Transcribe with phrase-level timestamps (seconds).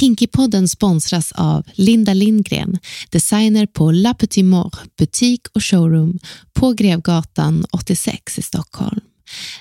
[0.00, 2.78] Kinkypodden sponsras av Linda Lindgren,
[3.10, 6.18] designer på La Petite Mort, butik och showroom
[6.52, 9.00] på Grevgatan 86 i Stockholm.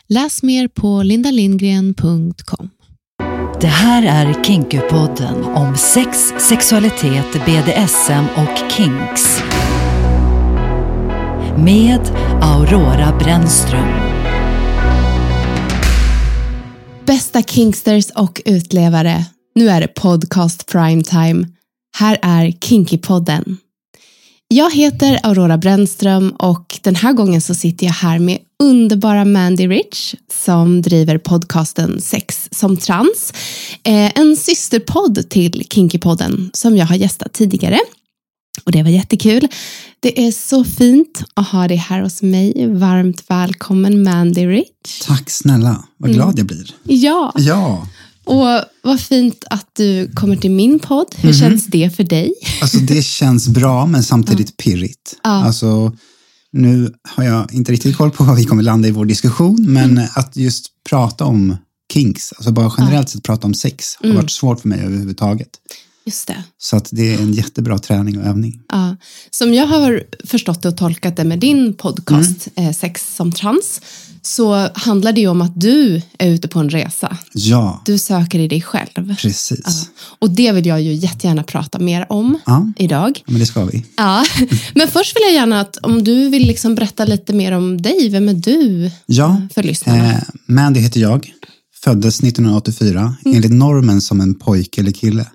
[0.08, 2.70] Läs mer på lindalindgren.com.
[3.62, 9.42] Det här är Kinkypodden om sex, sexualitet, BDSM och kinks.
[11.58, 12.02] Med
[12.42, 13.90] Aurora Brännström.
[17.06, 21.48] Bästa kinksters och utlevare, nu är det podcast primetime.
[21.98, 23.58] Här är Kinkypodden.
[24.48, 29.68] Jag heter Aurora Brännström och den här gången så sitter jag här med underbara Mandy
[29.68, 30.16] Rich
[30.46, 33.34] som driver podcasten Sex som trans.
[33.84, 37.80] Eh, en systerpodd till Kinkypodden som jag har gästat tidigare.
[38.64, 39.48] Och det var jättekul.
[40.00, 42.68] Det är så fint att ha dig här hos mig.
[42.68, 45.00] Varmt välkommen Mandy Rich.
[45.08, 46.76] Tack snälla, vad glad jag blir.
[46.84, 47.88] Ja, Ja,
[48.30, 51.16] och vad fint att du kommer till min podd.
[51.18, 52.34] Hur känns det för dig?
[52.62, 55.16] alltså det känns bra men samtidigt pirrigt.
[55.24, 55.30] Ja.
[55.30, 55.96] Alltså,
[56.52, 60.02] nu har jag inte riktigt koll på var vi kommer landa i vår diskussion, men
[60.16, 61.58] att just prata om
[61.94, 65.50] kinks, alltså bara generellt sett prata om sex, har varit svårt för mig överhuvudtaget.
[66.06, 66.44] Just det.
[66.58, 68.62] Så att det är en jättebra träning och övning.
[68.70, 68.96] Ja.
[69.30, 73.82] Som jag har förstått det och tolkat det med din podcast eh, Sex som trans
[74.22, 77.18] så handlar det ju om att du är ute på en resa.
[77.34, 79.16] Ja, Du söker i dig själv.
[79.16, 79.62] precis.
[79.66, 79.72] Ja.
[80.20, 82.68] Och det vill jag ju jättegärna prata mer om Ja.
[82.78, 83.24] idag.
[83.28, 83.86] Men det ska vi.
[83.98, 84.26] Ja.
[84.76, 88.10] Men först vill jag gärna att om du vill liksom berätta lite mer om dig.
[88.10, 90.12] Vem är du Ja, för lyssnarna?
[90.14, 91.34] eh, Mandy heter jag.
[91.84, 95.26] Föddes 1984, enligt normen som en pojke eller kille.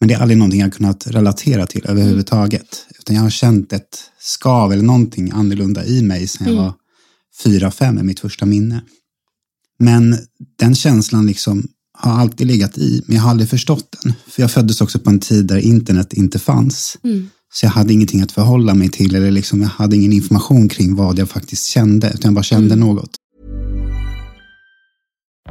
[0.00, 2.86] Men det är aldrig någonting jag kunnat relatera till överhuvudtaget.
[2.98, 6.72] Utan jag har känt ett skav eller någonting annorlunda i mig sedan jag var
[7.42, 8.82] fyra, fem är mitt första minne.
[9.78, 10.18] Men
[10.58, 14.14] den känslan liksom har alltid legat i, men jag har aldrig förstått den.
[14.26, 16.98] För jag föddes också på en tid där internet inte fanns.
[17.52, 20.94] Så jag hade ingenting att förhålla mig till eller liksom, jag hade ingen information kring
[20.94, 23.10] vad jag faktiskt kände, utan jag bara kände något.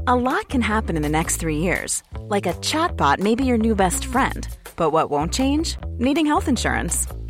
[0.08, 2.04] A lot can happen in the next three years.
[2.36, 4.48] Like a chatbot may be your new best friend.
[4.76, 5.78] But what won't change?
[6.00, 7.08] Needing health insurance.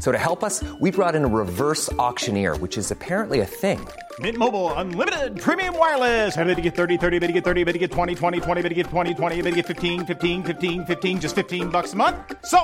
[0.00, 3.86] So to help us, we brought in a reverse auctioneer, which is apparently a thing.
[4.18, 6.36] Mint Mobile unlimited premium wireless.
[6.36, 8.62] Ready to get 30, 30, bit to get 30, bit to get 20, 20, 20,
[8.62, 11.92] bit to get 20, 20, bit to get 15, 15, 15, 15 just 15 bucks
[11.92, 12.16] a month.
[12.44, 12.58] So,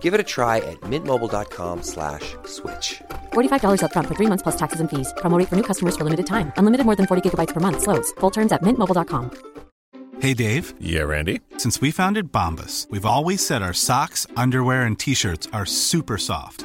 [0.00, 3.02] Give it a try at mintmobile.com slash switch.
[3.32, 5.12] $45 upfront for three months plus taxes and fees.
[5.18, 6.52] Promo rate for new customers for limited time.
[6.56, 7.82] Unlimited more than 40 gigabytes per month.
[7.82, 8.12] Slows.
[8.20, 9.30] Full terms at mintmobile.com.
[10.20, 11.40] Hey Dave, Yeah, Randy.
[11.56, 16.16] since we founded Bombus, we've always said our socks, underwear, and t shirts are super
[16.18, 16.64] soft.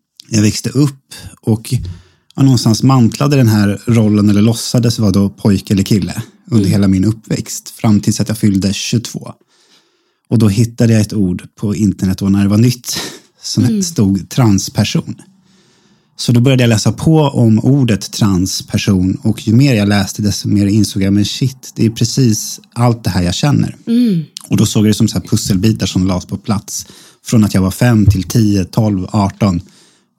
[0.33, 1.73] Jag växte upp och
[2.35, 6.87] ja, någonstans mantlade den här rollen eller låtsades vara då pojke eller kille under hela
[6.87, 9.33] min uppväxt fram tills att jag fyllde 22.
[10.29, 12.97] Och då hittade jag ett ord på internet då när det var nytt
[13.41, 15.15] som stod transperson.
[16.17, 20.47] Så då började jag läsa på om ordet transperson och ju mer jag läste desto
[20.47, 23.75] mer insåg jag men shit, det är precis allt det här jag känner.
[24.47, 26.85] Och då såg jag det som så här pusselbitar som lades på plats.
[27.23, 29.61] Från att jag var 5 till 10, 12, 18.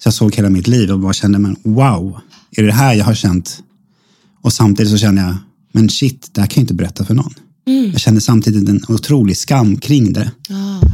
[0.02, 2.20] Så jag såg hela mitt liv och bara kände, men wow,
[2.56, 3.62] är det det här jag har känt?
[4.42, 5.34] Och samtidigt så kände jag,
[5.72, 7.34] men shit, det här kan jag inte berätta för någon.
[7.92, 10.30] Jag kände samtidigt en otrolig skam kring det.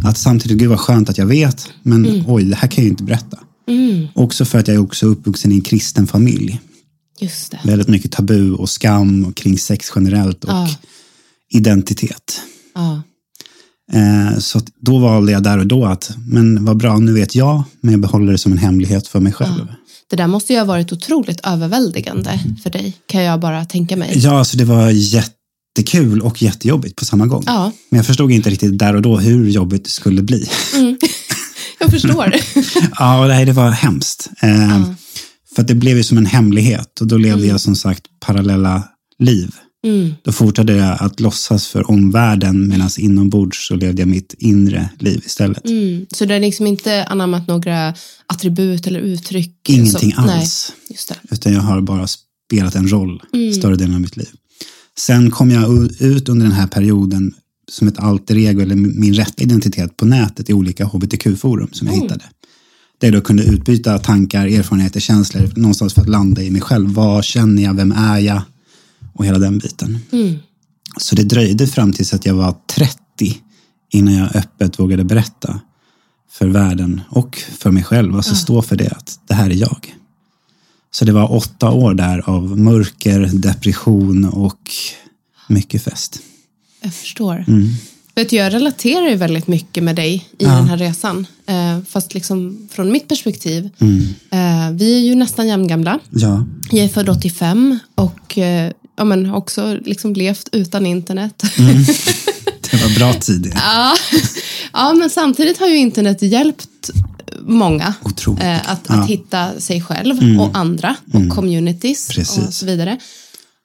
[0.04, 2.90] Att samtidigt, gud vad skönt att jag vet, men oj, det här kan jag ju
[2.90, 3.38] inte berätta.
[4.14, 6.60] Också för att jag är också uppvuxen i en kristen familj.
[7.20, 7.60] Just det.
[7.64, 10.68] Väldigt mycket tabu och skam och kring sex generellt och Ja.
[11.50, 12.40] identitet.
[12.74, 13.02] Ja.
[13.92, 17.62] Eh, så då valde jag där och då att, men vad bra, nu vet jag,
[17.80, 19.66] men jag behåller det som en hemlighet för mig själv.
[20.10, 24.12] Det där måste ju ha varit otroligt överväldigande för dig, kan jag bara tänka mig.
[24.18, 27.42] Ja, alltså det var jättekul och jättejobbigt på samma gång.
[27.46, 27.72] Ja.
[27.90, 30.48] Men jag förstod inte riktigt där och då hur jobbigt det skulle bli.
[31.80, 32.34] Jag förstår.
[32.98, 34.30] ja, och det, här, det var hemskt.
[34.42, 34.82] Eh,
[35.54, 38.82] För att det blev ju som en hemlighet och då levde jag som sagt parallella
[39.18, 39.54] liv.
[40.22, 45.22] Då fortsatte jag att låtsas för omvärlden medan inombords så levde jag mitt inre liv
[45.26, 45.64] istället.
[45.64, 46.06] Mm.
[46.14, 47.94] Så du har liksom inte anammat några
[48.26, 49.68] attribut eller uttryck?
[49.68, 50.72] Ingenting nej, alls.
[50.90, 51.14] Just det.
[51.30, 53.22] Utan jag har bara spelat en roll
[53.58, 54.28] större delen av mitt liv.
[54.98, 57.34] Sen kom jag ut under den här perioden
[57.70, 61.94] som ett alter ego eller min rätta identitet på nätet i olika hbtq-forum som jag
[61.94, 62.24] hittade.
[63.00, 66.90] Där jag då kunde utbyta tankar, erfarenheter, känslor någonstans för att landa i mig själv.
[66.90, 67.74] Vad känner jag?
[67.74, 68.42] Vem är jag?
[69.12, 69.98] Och hela den biten.
[71.00, 72.98] Så det dröjde fram tills att jag var 30
[73.90, 75.60] innan jag öppet vågade berätta
[76.30, 79.94] för världen och för mig själv, alltså stå för det, att det här är jag.
[80.90, 84.70] Så det var åtta år där av mörker, depression och
[85.48, 86.20] mycket fest.
[86.80, 87.44] Jag förstår.
[87.48, 87.68] Mm.
[88.14, 91.26] Vet jag relaterar ju väldigt mycket med dig i den här resan.
[91.46, 93.70] Eh, fast liksom från mitt perspektiv.
[93.78, 94.02] Mm.
[94.30, 95.98] Eh, vi är ju nästan jämngamla.
[96.10, 101.42] Ja, Jag är född 85 och eh, ja, men också liksom levt utan internet.
[101.58, 101.76] Mm.
[102.70, 103.52] det var bra tid.
[103.54, 103.94] ja.
[104.72, 106.90] ja, men samtidigt har ju internet hjälpt
[107.40, 107.94] många
[108.40, 108.94] eh, att, Ja.
[108.94, 109.02] Mm.
[109.04, 112.56] att hitta sig själv och andra och communities och Precis.
[112.56, 112.98] så vidare.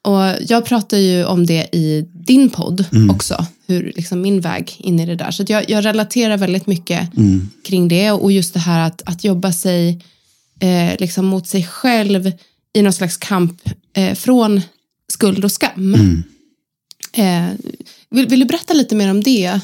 [0.02, 3.10] Och jag pratar ju om det i din podd Mm.
[3.10, 5.30] också, hur liksom min väg in i det där.
[5.30, 7.50] Så jag, jag relaterar väldigt mycket Mm.
[7.64, 10.00] kring det och just det här att, att jobba sig
[10.60, 12.32] eh, liksom mot sig själv
[12.72, 13.60] i någon slags kamp
[13.96, 14.60] eh, från
[15.14, 15.94] skuld och skam.
[15.94, 16.22] Mm.
[17.12, 17.54] Eh,
[18.10, 19.60] vill, vill du berätta lite mer om det?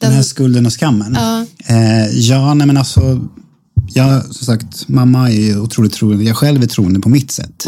[0.00, 1.14] Den här skulden och skammen.
[1.14, 1.46] Ja.
[1.66, 3.28] Eh, ja, nej men alltså,
[3.94, 6.24] jag, som sagt, mamma är otroligt troende.
[6.24, 7.64] Jag själv är troende på mitt sätt.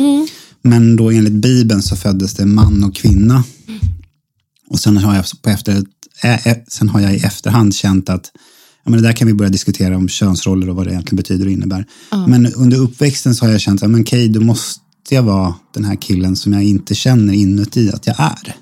[0.63, 3.45] Men då enligt Bibeln så föddes det man och kvinna.
[4.69, 5.85] Och sen har jag, på efter,
[6.23, 8.31] äh, sen har jag i efterhand känt att
[8.85, 11.47] ja, men det där kan vi börja diskutera om könsroller och vad det egentligen betyder
[11.47, 11.87] och innebär.
[12.29, 15.97] Men under uppväxten så har jag känt att okej, då måste jag vara den här
[15.97, 18.57] killen som jag inte känner inuti att jag är.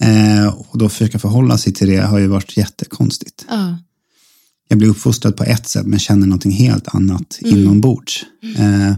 [0.00, 3.46] Eh, och då försöka förhålla sig till det har ju varit jättekonstigt.
[3.48, 3.78] Ja.
[4.68, 8.24] Jag blir uppfostrad på ett sätt men känner någonting helt annat inombords.
[8.56, 8.94] Eh,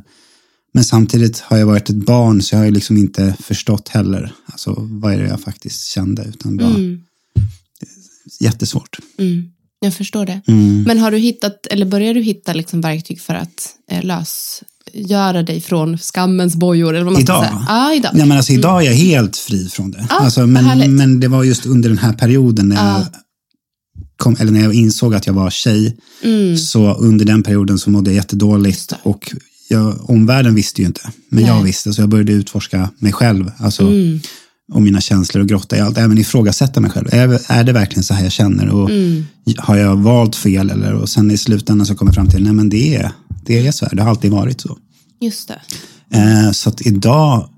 [0.75, 4.33] men samtidigt har jag varit ett barn så jag har ju liksom inte förstått heller
[4.47, 6.25] alltså, vad är det jag faktiskt kände.
[6.25, 6.77] Utan bara,
[8.41, 8.99] Jättesvårt.
[9.19, 9.45] Mm,
[9.81, 10.41] jag förstår det.
[10.47, 10.83] Mm.
[10.83, 14.03] Men har du hittat, eller börjar du hitta liksom verktyg för att eh,
[14.95, 16.95] lösgöra dig från skammens bojor?
[16.95, 17.45] Eller vad man Idag?
[17.45, 17.67] Säga?
[17.69, 18.11] Ja, idag.
[18.15, 20.07] Ja, men alltså, idag är jag helt fri från det.
[20.11, 23.07] Ah, alltså, men, men det var just under den här perioden när jag,
[24.17, 25.97] kom, eller när jag insåg att jag var tjej.
[26.59, 28.93] Så under den perioden så mådde jag jättedåligt.
[29.03, 29.33] Och
[29.69, 31.65] jag, omvärlden visste ju inte, men jag Nej.
[31.65, 31.93] visste.
[31.93, 33.51] Så jag började utforska mig själv.
[33.59, 34.21] Alltså, Mm.
[34.73, 35.99] och mina känslor och grotta i allt.
[35.99, 37.09] Även ifrågasätta mig själv.
[37.13, 38.69] Är, är det verkligen så här jag känner?
[38.69, 39.25] Och Mm.
[39.59, 40.71] Har jag valt fel?
[40.71, 43.13] Eller, och sen i slutändan så kommer jag fram till, nej men det är,
[43.45, 43.95] det är så här.
[43.95, 44.79] Det har alltid varit så.
[45.21, 45.61] Just det.
[46.19, 47.49] Eh, så att idag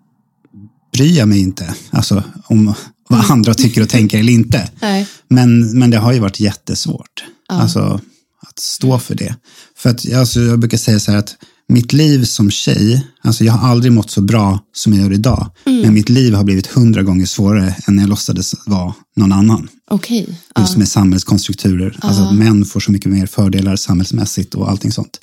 [0.93, 2.75] bryr jag mig inte alltså, om
[3.09, 4.71] vad andra tycker och tänker eller inte.
[4.81, 5.07] Nej.
[5.29, 8.01] Men, men det har ju varit jättesvårt alltså,
[8.47, 9.37] att stå för det.
[9.77, 11.37] För att alltså, jag brukar säga så här att
[11.69, 15.51] mitt liv som tjej, alltså jag har aldrig mått så bra som jag gör idag.
[15.65, 19.69] Men mitt liv har blivit hundra gånger svårare än när jag låtsades vara någon annan.
[19.91, 20.41] Okej.
[20.59, 21.99] Just med samhällskonstrukturer.
[22.01, 25.21] Alltså att män får så mycket mer fördelar samhällsmässigt och allting sånt.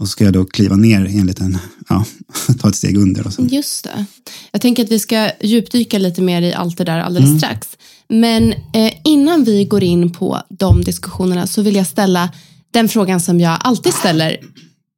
[0.00, 2.04] Och så ska jag då kliva ner enligt en, ja,
[2.60, 3.26] ta ett steg under.
[3.26, 3.42] Och så.
[3.42, 4.04] Just det.
[4.52, 7.68] Jag tänker att vi ska djupdyka lite mer i allt det där alldeles strax.
[8.08, 12.30] Men eh, innan vi går in på de diskussionerna så vill jag ställa
[12.70, 14.36] den frågan som jag alltid ställer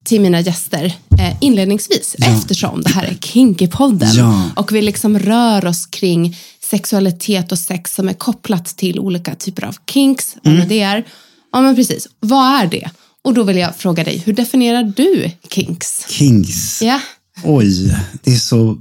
[0.05, 0.85] till mina gäster
[1.21, 4.51] eh, inledningsvis eftersom det här är Kinky-podden Ja.
[4.57, 6.37] och vi liksom rör oss kring
[6.71, 10.63] sexualitet och sex som är kopplat till olika typer av kinks, vad Mm.
[10.69, 11.05] nu det är.
[11.53, 12.91] Ja men precis, vad är det?
[13.25, 16.07] Och då vill jag fråga dig, hur definierar du kinks?
[16.09, 16.83] Kings.
[16.83, 17.01] Ja,
[17.45, 18.79] Oj, det är så...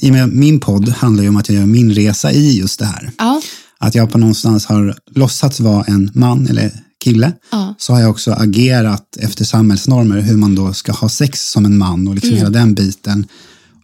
[0.00, 3.10] I min podd handlar ju om att jag gör min resa i just det här.
[3.18, 3.42] ja,
[3.78, 6.70] Att jag på någonstans har låtsats vara en man eller
[7.04, 7.32] kille.
[7.52, 7.74] Ja.
[7.78, 11.78] Så har jag också agerat efter samhällsnormer hur man då ska ha sex som en
[11.78, 13.26] man och liksom hela den biten.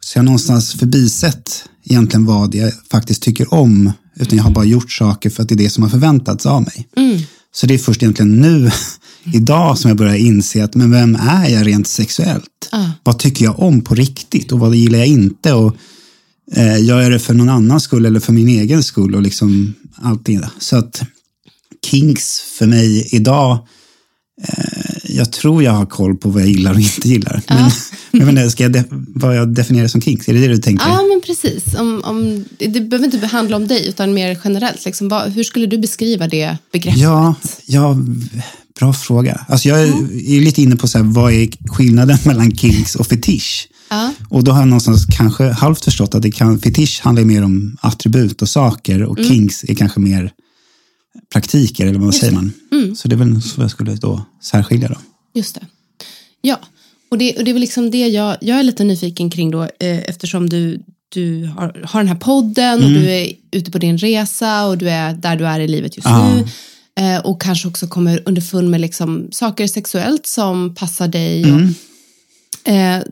[0.01, 3.93] Så jag har någonstans förbisett egentligen vad jag faktiskt tycker om.
[4.17, 6.63] Utan jag har bara gjort saker för att det är det som har förväntats av
[6.63, 6.89] mig.
[7.55, 8.71] Så det är först egentligen nu,
[9.25, 12.69] idag, som jag börjar inse att men vem är jag rent sexuellt?
[13.03, 15.53] Vad tycker jag om på riktigt och vad gillar jag inte?
[15.53, 15.77] Och
[16.57, 19.15] eh, Gör jag det för någon annans skull eller för min egen skull?
[19.15, 20.41] Och liksom allting.
[20.59, 21.03] Så att
[21.87, 23.67] Kinks för mig idag
[25.05, 27.43] Jag tror jag har koll på vad jag gillar och inte gillar.
[27.49, 27.71] Men,
[28.27, 30.87] men men ska jag vad jag definierar som kinks, är det det du tänker?
[30.87, 31.75] Ja, men precis.
[31.75, 34.85] Om, om, det behöver inte handla om dig, utan mer generellt.
[34.85, 37.01] Liksom, vad, hur skulle du beskriva det begreppet?
[37.01, 37.35] Ja,
[37.67, 37.97] ja,
[38.81, 39.45] bra fråga.
[39.49, 39.93] Alltså jag är,
[40.37, 43.69] är lite inne på så här, vad är skillnaden mellan kinks och fetisch?
[43.91, 44.13] Ja.
[44.29, 47.77] Och då har jag någonstans kanske halvt förstått att det kan, fetisch handlar mer om
[47.81, 49.31] attribut och saker och Mm.
[49.31, 50.33] kinks är kanske mer
[51.33, 52.53] praktiker, eller vad säger man?
[52.73, 52.97] Mm.
[52.97, 54.97] Så det är väl så jag skulle då särskilja då.
[55.35, 55.61] Just det.
[56.43, 56.61] Ja,
[57.11, 59.63] och det, och det är väl liksom det jag, jag är lite nyfiken kring då,
[59.63, 63.03] eh, eftersom du, du har, har den här podden och Mm.
[63.03, 66.09] du är ute på din resa och du är där du är i livet just
[66.09, 66.35] Ja.
[66.35, 66.45] nu.
[66.99, 71.43] Eh, och kanske också kommer underfund med liksom saker sexuellt som passar dig.
[71.43, 71.75] Mm.
[72.65, 73.03] Och, eh,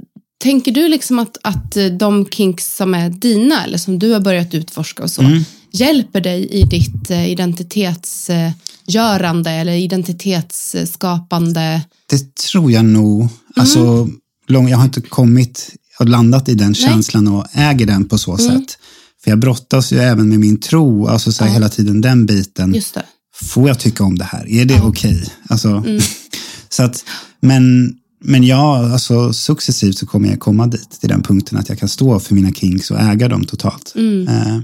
[0.42, 4.54] tänker du liksom att, att de kinks som är dina eller som du har börjat
[4.54, 5.44] utforska och så Mm.
[5.72, 11.80] hjälper dig i ditt eh, identitetsgörande eller identitetsskapande?
[12.10, 13.28] Det tror jag nog.
[13.56, 14.20] Alltså, Mm.
[14.48, 15.70] lång, jag har inte kommit
[16.00, 18.46] och landat i den känslan och äger den på så Mm.
[18.46, 18.78] sätt.
[19.24, 22.74] För jag brottas ju även med min tro, alltså så här, hela tiden den biten.
[22.74, 23.02] Just det.
[23.42, 24.48] Får jag tycka om det här?
[24.48, 25.24] Är det okej?
[25.48, 26.00] Alltså, Mm.
[26.68, 27.04] så att,
[27.40, 31.78] men, men ja, alltså, successivt så kommer jag komma dit, till den punkten att jag
[31.78, 33.92] kan stå för mina kinks och äga dem totalt.
[33.96, 34.28] Mm.
[34.28, 34.60] Eh,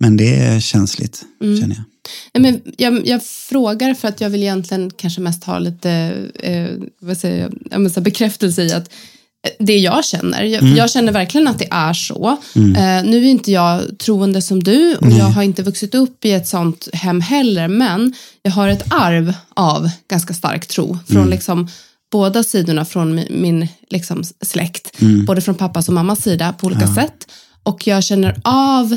[0.00, 1.84] men det är känsligt, känner jag.
[2.34, 5.90] Nej, men jag, jag frågar för att jag vill egentligen kanske mest ha lite
[6.34, 6.68] eh,
[7.00, 8.92] vad säger jag, ja, här bekräftelse i att eh,
[9.58, 10.76] det jag känner, jag, Mm.
[10.76, 12.36] jag känner verkligen att det är så.
[12.54, 16.32] Eh, nu är inte jag troende som du och jag har inte vuxit upp i
[16.32, 21.30] ett sånt hem heller, men jag har ett arv av ganska stark tro från Mm.
[21.30, 21.68] liksom
[22.12, 25.24] båda sidorna från min, min liksom, släkt, Mm.
[25.24, 27.26] både från pappas och mammas sida på olika sätt.
[27.62, 28.96] Och jag känner av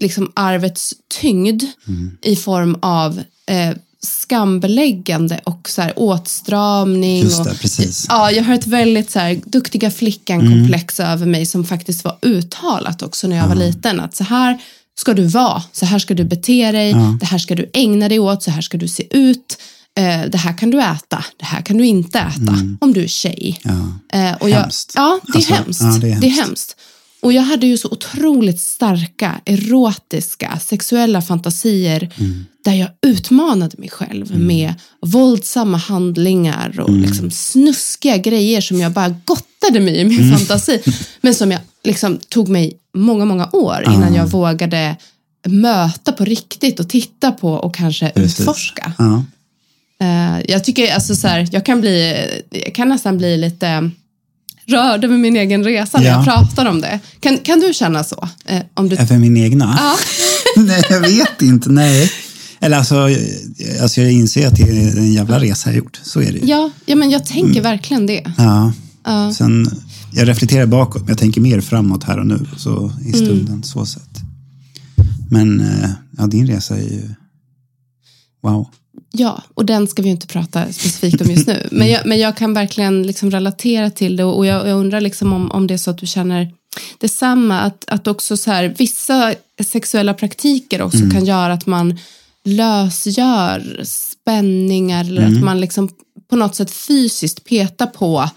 [0.00, 2.16] liksom arvets tyngd Mm.
[2.22, 7.22] i form av eh, skambeläggande och så här, åtstramning.
[7.22, 8.06] Just och, det, precis.
[8.08, 13.02] Ja, jag har ett väldigt så här, duktiga flickan-komplex över mig som faktiskt var uttalat
[13.02, 14.00] också när jag var liten.
[14.00, 14.58] Att så här
[14.98, 18.18] ska du vara, så här ska du bete dig, det här ska du ägna dig
[18.18, 19.58] åt, så här ska du se ut.
[19.98, 23.08] Eh, det här kan du äta, det här kan du inte äta om du är
[23.08, 23.60] tjej.
[23.62, 24.18] Ja.
[24.18, 24.92] Eh, och jag, Hemskt.
[24.94, 25.80] ja, det är, Alltså, hemskt.
[25.82, 26.76] ja, det är Det är hemskt.
[27.24, 32.44] Och jag hade ju så otroligt starka, erotiska, sexuella fantasier Mm.
[32.64, 37.02] där jag utmanade mig själv med våldsamma handlingar och Mm.
[37.02, 40.38] liksom snuskiga grejer som jag bara gottade mig i min Mm.
[40.38, 40.80] fantasi.
[41.20, 44.96] Men som jag liksom tog mig många, många år innan jag vågade
[45.46, 48.40] möta på riktigt och titta på och kanske Precis.
[48.40, 48.92] utforska.
[50.00, 53.90] Eh, jag tycker alltså så här, jag kan bli, jag kan nästan bli lite
[54.66, 56.12] rörd över min egen resa när Ja.
[56.16, 57.00] jag pratar om det.
[57.20, 58.28] Kan, kan du känna så?
[58.46, 59.78] Eh, om du, Även min egna?
[60.56, 61.70] nej, jag vet inte.
[61.70, 62.10] Nej.
[62.60, 63.20] Eller alltså, jag-
[63.82, 66.00] alltså, jag inser att det är en jävla resa jag gjort.
[66.02, 66.46] Så är det ju.
[66.46, 68.24] ja, ja, men jag tänker verkligen det.
[68.38, 68.72] Ja.
[69.36, 69.70] Sen,
[70.12, 72.46] jag reflekterar bakåt, men jag tänker mer framåt här och nu.
[72.56, 74.18] Så i stunden, så sätt.
[75.30, 77.14] Men eh, ja, din resa är ju...
[78.42, 78.68] Wow.
[79.16, 81.68] Ja, och den ska vi ju inte prata specifikt om just nu.
[81.72, 85.32] Men jag, men jag kan verkligen liksom relatera till det och jag, jag undrar liksom
[85.32, 86.52] om, om det är så att du känner
[86.98, 87.60] detsamma.
[87.60, 91.98] Att, att också så här, vissa sexuella praktiker också kan göra att man
[92.44, 95.88] lösgör spänningar eller att man liksom
[96.30, 98.30] på något sätt fysiskt petar på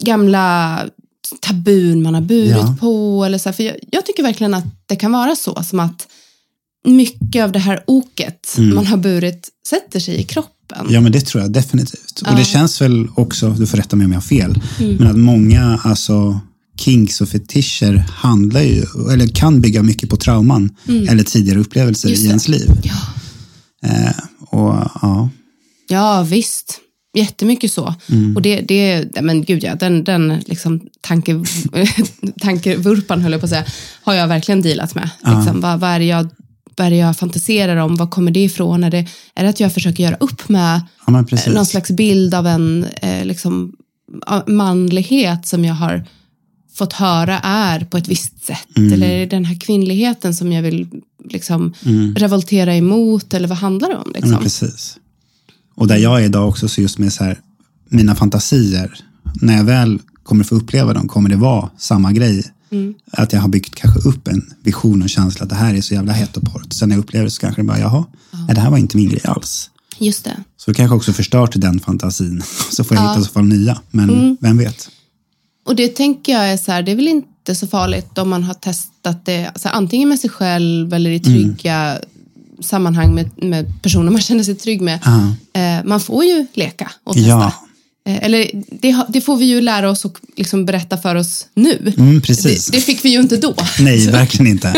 [0.00, 0.78] gamla
[1.40, 2.76] tabun man har burit Ja.
[2.80, 3.24] på.
[3.24, 3.54] Eller så här.
[3.54, 6.06] För jag, jag tycker verkligen att det kan vara så, som att
[6.84, 10.86] mycket av det här oket man har burit sätter sig i kroppen.
[10.90, 12.22] Ja, men det tror jag definitivt.
[12.30, 14.96] Och det känns väl också, du får rätta mig om jag har fel, Mm.
[14.96, 16.40] men att många alltså,
[16.78, 20.70] kinks och fetischer handlar ju, eller kan bygga mycket på trauman
[21.08, 22.20] eller tidigare upplevelser Mm.
[22.20, 22.70] I ens liv.
[22.82, 22.94] Ja.
[23.88, 25.28] Eh, och ja,
[25.88, 26.80] Ja, visst.
[27.16, 27.94] Jättemycket så.
[28.36, 31.44] Och det, det, ja, men gud ja, den, den liksom tanke,
[32.40, 33.64] tankevurpan höll jag på att säga,
[34.02, 35.10] har jag verkligen dealat med.
[35.36, 36.28] Liksom, vad, vad, är det jag,
[36.76, 37.96] vad det jag fantiserar om?
[37.96, 38.84] Var kommer det ifrån?
[38.84, 42.34] Är det, är det att jag försöker göra upp med ja eh, någon slags bild
[42.34, 43.72] av en eh, liksom,
[44.26, 46.04] ja, manlighet som jag har
[46.74, 48.78] fått höra är på ett visst sätt?
[48.92, 50.88] Eller är det den här kvinnligheten som jag vill
[51.24, 51.74] liksom,
[52.16, 53.34] revoltera emot?
[53.34, 54.02] Eller vad handlar det om?
[54.06, 54.30] Ja, Liksom?
[54.30, 54.96] men precis.
[55.74, 57.38] Och där jag är idag också, så just med så här,
[57.88, 58.94] mina fantasier,
[59.40, 62.44] när jag väl kommer få uppleva dem kommer det vara samma grej.
[62.72, 62.94] Mm.
[63.12, 65.94] Att jag har byggt kanske upp en vision och känsla att det här är så
[65.94, 66.72] jävla hett och porrt.
[66.72, 68.04] Sen när jag upplever det så kanske det bara, jaha,
[68.46, 69.70] nej, det här var inte min grej alls.
[69.98, 70.36] Just det.
[70.56, 72.42] Så det kanske också förstört den fantasin.
[72.72, 74.36] Så får jag hitta i så fall nya, men Mm.
[74.40, 74.88] vem vet.
[75.66, 78.42] Och det tänker jag är så här, det är väl inte så farligt om man
[78.42, 81.98] har testat det, alltså antingen med sig själv eller i trygga
[82.62, 84.98] sammanhang med, med personer man känner sig trygg med.
[85.04, 85.34] Ja.
[85.60, 87.28] Eh, man får ju leka och testa.
[87.28, 87.52] Ja.
[88.06, 91.92] Eh, eller det, det får vi ju lära oss och liksom berätta för oss nu.
[91.98, 92.66] Mm, precis.
[92.66, 93.54] Det, det fick vi ju inte då.
[93.80, 94.74] Nej, verkligen inte.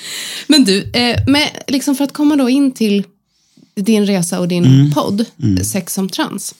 [0.46, 3.04] Men du, eh, med, liksom för att komma då in till
[3.74, 4.92] din resa och din Mm.
[4.92, 5.24] podd,
[5.64, 6.54] Sex som trans.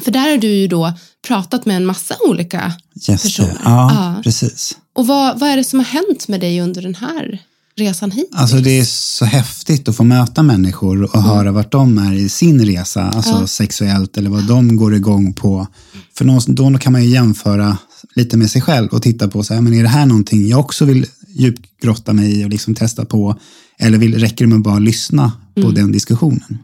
[0.00, 0.92] För där har du ju då
[1.26, 3.56] pratat med en massa olika Just personer.
[3.64, 4.22] Ja, Ja.
[4.24, 4.76] precis.
[4.92, 7.38] Och vad, vad är det som har hänt med dig under den här
[7.76, 8.30] resan hit?
[8.32, 12.28] Alltså det är så häftigt att få möta människor och höra vart de är i
[12.28, 15.66] sin resa, alltså sexuellt eller vad de går igång på.
[16.14, 17.78] För då kan man ju jämföra
[18.14, 20.60] lite med sig själv och titta på så här, men är det här någonting jag
[20.60, 23.38] också vill djupgrotta mig i och liksom testa på?
[23.78, 26.58] Eller vill, räcker det med att bara lyssna på den diskussionen?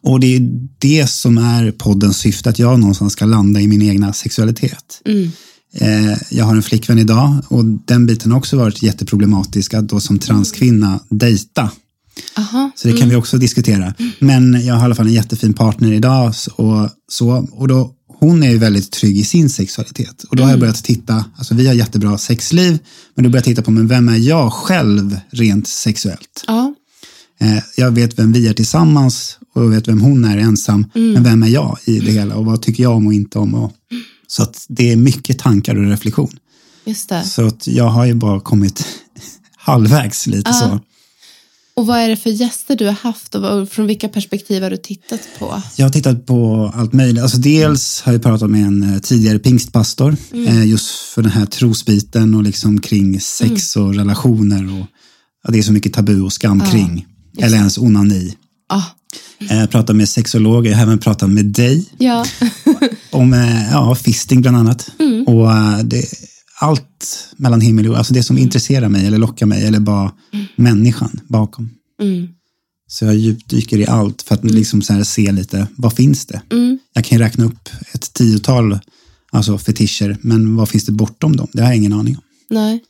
[0.00, 3.82] Och det är det som är poddens syfte, att jag någonstans ska landa i min
[3.82, 5.02] egna sexualitet.
[5.04, 5.28] Eh,
[6.30, 10.18] jag har en flickvän idag och den biten har också varit jätteproblematisk att då som
[10.18, 11.70] transkvinna dejta.
[12.36, 12.70] Aha.
[12.76, 13.94] Så det kan vi också diskutera.
[14.18, 17.48] Men jag har i alla fall en jättefin partner idag och så.
[17.52, 20.24] Och då, hon är ju väldigt trygg i sin sexualitet.
[20.24, 22.78] Och då har jag börjat titta, alltså vi har jättebra sexliv,
[23.14, 26.44] men då börjar jag titta på, men vem är jag själv rent sexuellt?
[26.46, 26.74] Ja.
[27.40, 30.86] Eh, jag vet vem vi är tillsammans och jag vet vem hon är ensam.
[30.94, 33.54] Men vem är jag i det hela och vad tycker jag om och inte om?
[33.54, 33.72] Och,
[34.30, 36.38] så att det är mycket tankar och reflektion.
[36.84, 37.24] Just det.
[37.24, 38.86] Så att jag har ju bara kommit
[39.56, 40.80] halvvägs lite så.
[41.74, 44.76] Och vad är det för gäster du har haft och från vilka perspektiv har du
[44.76, 45.62] tittat på?
[45.76, 47.22] Jag har tittat på allt möjligt.
[47.22, 51.46] Alltså dels har jag pratat med en eh, tidigare pingstpastor eh, just för den här
[51.46, 54.86] trosbiten och liksom kring sex och relationer och
[55.44, 57.06] ja, det är så mycket tabu och skam kring.
[57.38, 58.34] Eller ens onani.
[58.68, 58.82] Ah.
[59.50, 62.26] Eh, Jag pratar med sexologer, jag har även pratat med dig Ja.
[63.10, 63.32] om
[63.72, 64.90] ja, fisting bland annat.
[65.26, 66.04] Och eh, det,
[66.60, 70.12] allt mellan himmel och jord, alltså det som intresserar mig eller lockar mig eller bara
[70.56, 71.70] människan bakom.
[72.02, 72.28] Mm.
[72.86, 76.42] Så jag djupdyker i allt för att liksom så här se lite, vad finns det?
[76.50, 76.78] Mm.
[76.92, 78.78] Jag kan ju räkna upp ett tiotal
[79.32, 81.48] alltså fetischer, men vad finns det bortom dem?
[81.52, 82.22] Det har jag ingen aning om.
[82.50, 82.80] Nej,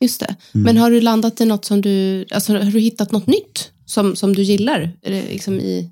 [0.00, 0.36] just det.
[0.54, 0.64] Mm.
[0.64, 4.16] Men har du landat i något som du, alltså har du hittat något nytt som,
[4.16, 4.92] som du gillar?
[5.06, 5.90] Liksom i,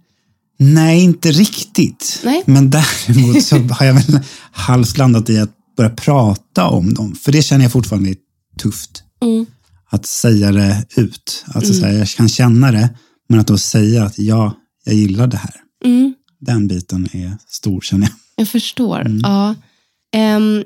[0.56, 2.20] Nej, inte riktigt.
[2.24, 2.42] Nej.
[2.46, 4.20] Men däremot så har jag väl
[4.52, 8.16] halvt landat i att börja prata om dem, för det känner jag fortfarande är
[8.62, 9.02] tufft.
[9.22, 9.46] Mm.
[9.90, 11.44] Att säga det ut.
[11.46, 12.88] Alltså så här, jag kan känna det,
[13.28, 15.54] men att då säga att ja, jag gillar det här.
[15.84, 18.16] mm, Den biten är stor känner jag.
[18.36, 19.00] jag förstår.
[19.00, 19.20] Mm.
[19.22, 19.54] Ja.
[20.16, 20.64] Ehm,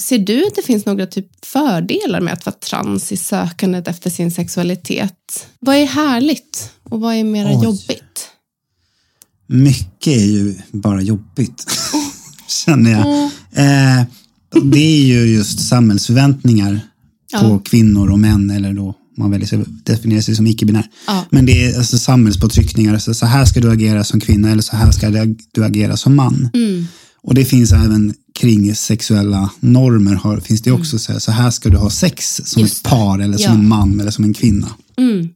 [0.00, 4.10] ser du att det finns några typ fördelar med att vara trans i sökandet efter
[4.10, 5.46] sin sexualitet?
[5.60, 7.64] Vad är härligt och vad är mera Oj.
[7.64, 8.02] jobbigt?
[9.48, 11.64] Mycket är ju bara jobbigt,
[12.64, 13.06] känner jag.
[13.52, 14.04] Eh,
[14.62, 16.80] det är ju just samhällsförväntningar
[17.40, 20.86] på kvinnor och män, eller då man väljer sig, definierar sig som icke-binär.
[21.06, 21.24] Ja.
[21.30, 24.76] Men det är alltså samhällspåtryckningar, så, så här ska du agera som kvinna eller så
[24.76, 25.10] här ska
[25.52, 26.48] du agera som man.
[26.54, 26.86] Mm.
[27.22, 31.50] Och det finns även kring sexuella normer, har, finns det också så här, så här
[31.50, 32.66] ska du ha sex som Mm.
[32.66, 33.58] Just ett par eller som Ja.
[33.58, 34.68] en man eller som en kvinna.
[34.98, 35.28] Mm.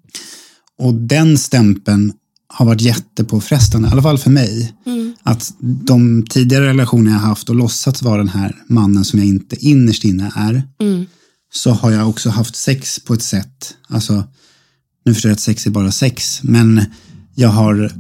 [0.79, 2.13] Och den stämpeln
[2.53, 4.73] har varit jättepåfrestande, i alla fall för mig.
[4.87, 5.15] Mm.
[5.23, 9.67] Att de tidigare relationer jag haft och låtsats vara den här mannen som jag inte
[9.67, 11.07] innerst inne är, Mm.
[11.53, 14.25] så har jag också haft sex på ett sätt, alltså,
[15.05, 16.85] nu förstår jag att sex är bara sex, men
[17.35, 17.93] jag har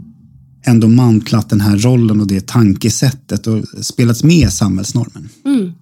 [0.66, 5.28] ändå mantlat den här rollen och det tankesättet och spelats med samhällsnormen.
[5.44, 5.72] Mm.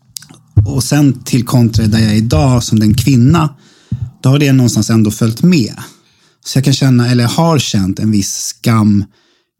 [0.66, 3.54] Och sen till kontra där jag är idag som den kvinna,
[4.22, 5.74] då har det någonstans ändå följt med.
[6.48, 9.04] Så jag kan känna, eller har känt en viss skam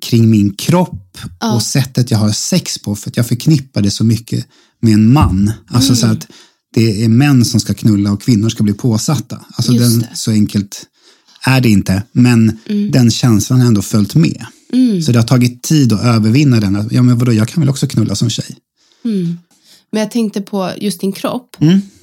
[0.03, 1.19] kring min kropp
[1.55, 4.47] och sättet jag har sex på för att jag förknippar det så mycket
[4.81, 5.53] med en man.
[5.67, 6.27] Alltså så att
[6.75, 9.41] det är män som ska knulla och kvinnor ska bli påsatta.
[9.55, 10.87] Alltså den, så enkelt
[11.43, 12.59] är det inte, men
[12.93, 14.47] den känslan har ändå följt med.
[15.07, 16.89] Så det har tagit tid att övervinna den.
[16.91, 18.57] Ja, men vadå, jag kan väl också knulla som tjej.
[19.93, 21.57] Men jag tänkte på just din kropp.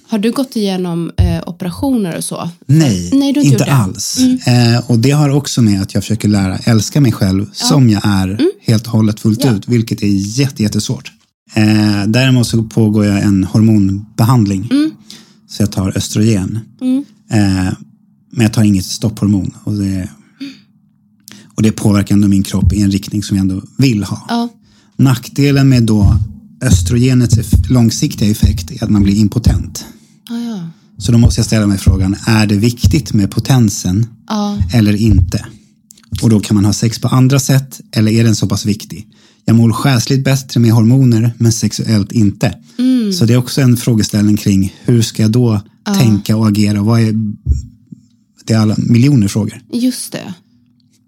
[0.05, 0.11] Mm.
[0.11, 2.49] Har du gått igenom eh, operationer och så?
[2.65, 3.63] Nej, Nej, inte det.
[3.63, 3.81] Mm.
[3.81, 4.17] alls.
[4.47, 8.01] Eh, och det har också med att jag försöker lära älska mig själv som jag
[8.05, 9.53] är helt och hållet fullt Mm.
[9.53, 9.59] Ja.
[9.59, 10.07] ut, vilket är
[10.39, 11.11] jätte, jättesvårt.
[11.53, 14.67] Eh, däremot så pågår jag en hormonbehandling.
[14.71, 14.91] Mm.
[15.49, 16.59] Så jag tar östrogen.
[17.31, 17.73] Eh,
[18.31, 19.51] men jag tar inget stopphormon.
[19.63, 20.09] Och det,
[21.55, 24.25] och det påverkar ändå min kropp i en riktning som jag ändå vill ha.
[24.29, 24.49] Ja.
[24.97, 26.17] Nackdelen med då
[26.61, 27.37] östrogenets
[27.69, 29.85] långsiktiga effekt är att man blir impotent.
[30.97, 31.01] Ja.
[31.03, 34.57] Så då måste jag ställa mig frågan, är det viktigt med potensen Ja.
[34.73, 35.45] eller inte?
[36.21, 39.07] Och då kan man ha sex på andra sätt eller är den så pass viktig?
[39.45, 42.55] Jag mår själsligt bättre med hormoner men sexuellt inte.
[43.19, 45.61] Så det är också en frågeställning kring hur ska jag då
[45.99, 46.81] tänka och agera?
[46.81, 47.13] Vad är,
[48.45, 49.61] det är alla miljoner frågor.
[49.73, 50.33] Just det.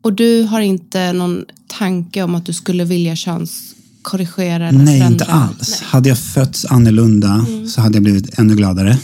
[0.03, 5.07] Och du har inte någon tanke om att du skulle vilja könskorrigera eller Nej, förändra?
[5.13, 5.81] inte alls.
[5.81, 7.45] Hade jag fötts annorlunda
[7.75, 8.97] så hade jag blivit ännu gladare.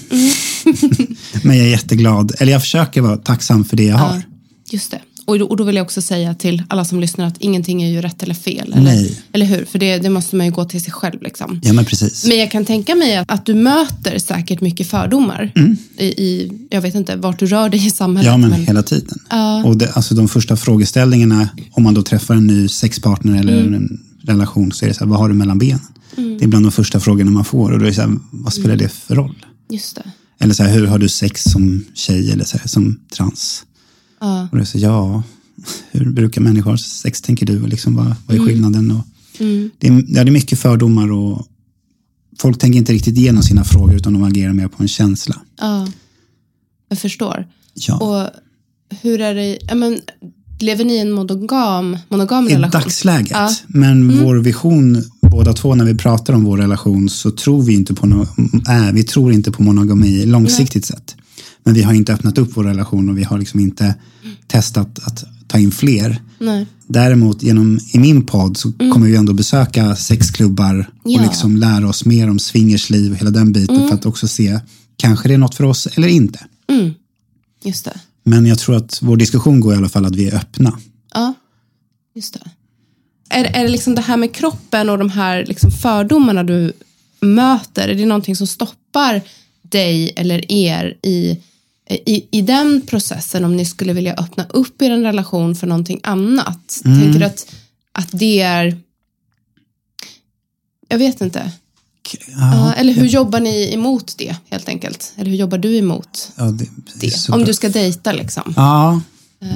[1.43, 4.21] Men jag är jätteglad, eller jag försöker vara tacksam för det jag har.
[4.71, 4.99] Just det.
[5.25, 7.89] Och då, och då vill jag också säga till alla som lyssnar att ingenting är
[7.89, 8.73] ju rätt eller fel.
[8.73, 9.19] Eller, Nej.
[9.31, 9.65] eller hur?
[9.65, 11.21] För det, det måste man ju gå till sig själv.
[11.21, 11.59] Liksom.
[11.63, 12.25] Ja, men precis.
[12.25, 15.51] Men jag kan tänka mig att, att du möter säkert mycket fördomar
[15.97, 18.33] i, i, jag vet inte, vart du rör dig i samhället.
[18.33, 18.41] Mm.
[18.41, 19.17] Ja, men hela tiden.
[19.65, 23.73] Och det, alltså de första frågeställningarna, om man då träffar en ny sexpartner eller Mm.
[23.73, 25.79] en relation, så är det så här, vad har du mellan benen?
[26.15, 28.53] Det är bland de första frågorna man får och då är det så här, vad
[28.53, 29.45] spelar det för roll?
[29.69, 30.03] Just det.
[30.43, 33.63] Eller så här, hur har du sex som tjej eller så här, som trans?
[34.19, 34.47] Ja.
[34.51, 35.23] Och är så, ja,
[35.91, 37.62] hur brukar människor ha sex tänker du?
[37.62, 38.47] Och liksom, vad, vad är Mm.
[38.47, 38.91] skillnaden?
[38.91, 39.03] Och
[39.79, 41.47] det, är, ja, det är mycket fördomar och
[42.39, 45.41] folk tänker inte riktigt igenom sina frågor utan de agerar mer på en känsla.
[45.60, 45.88] Ja,
[46.89, 47.47] jag förstår.
[47.73, 47.97] Ja.
[47.97, 48.29] Och
[49.01, 49.99] hur är det, ja, men,
[50.60, 52.82] lever ni i en monogam, monogam I relation?
[52.82, 53.32] dagsläget.
[53.32, 53.49] Ja.
[53.75, 54.08] Mm.
[54.08, 55.03] Men vår vision,
[55.34, 58.22] båda två när vi pratar om vår relation så tror vi inte på, no,
[58.69, 61.15] äh, vi tror inte på monogami långsiktigt sett.
[61.63, 63.96] Men vi har inte öppnat upp vår relation och vi har liksom inte
[64.48, 66.22] testat att ta in fler.
[66.39, 66.67] Nej.
[66.88, 71.22] Däremot genom, i min podd så kommer vi ändå besöka sexklubbar och Mm.
[71.24, 71.30] Ja.
[71.30, 73.88] liksom lära oss mer om swingersliv och hela den biten Mm.
[73.88, 74.60] för att också se,
[74.98, 76.39] kanske det är något för oss eller inte.
[77.63, 78.00] Just det.
[78.26, 80.78] Men jag tror att vår diskussion går i alla fall att vi är öppna.
[81.13, 81.34] Ja,
[82.15, 82.50] just det.
[83.29, 86.73] Är, är det liksom det här med kroppen och de här liksom fördomarna du
[87.19, 89.21] möter, är det någonting som stoppar
[89.62, 91.38] dig eller er i,
[91.89, 95.99] i, i den processen om ni skulle vilja öppna upp er en relation för någonting
[96.03, 96.81] annat?
[96.83, 97.55] Tänker du att,
[97.91, 98.77] att det är...
[100.88, 101.51] Jag vet inte.
[102.27, 105.13] Ja, eller hur jobbar ni emot det helt enkelt?
[105.15, 107.29] Eller hur jobbar du emot Ja, det, det?
[107.29, 108.53] Om du ska dejta liksom.
[108.55, 109.01] Ja.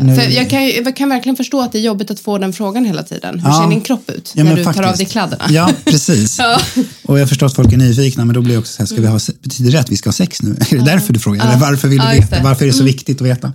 [0.01, 2.53] Nu- För jag, kan, jag kan verkligen förstå att det är jobbigt att få den
[2.53, 3.39] frågan hela tiden.
[3.39, 3.61] Hur Ja.
[3.63, 4.97] ser din kropp ut Ja, när du tar av faktiskt.
[4.97, 5.43] dig kläderna?
[5.49, 6.39] Ja, precis.
[7.03, 9.01] Och jag förstår att folk är nyfikna, men då blir det också så här, ska
[9.01, 10.55] vi ha, betyder det att vi ska ha sex nu?
[10.69, 11.45] Är det därför du frågar?
[11.47, 12.27] Eller varför vill du Ja, veta?
[12.29, 12.35] det.
[12.35, 12.43] Mm.
[12.49, 13.53] Varför är det så viktigt att veta?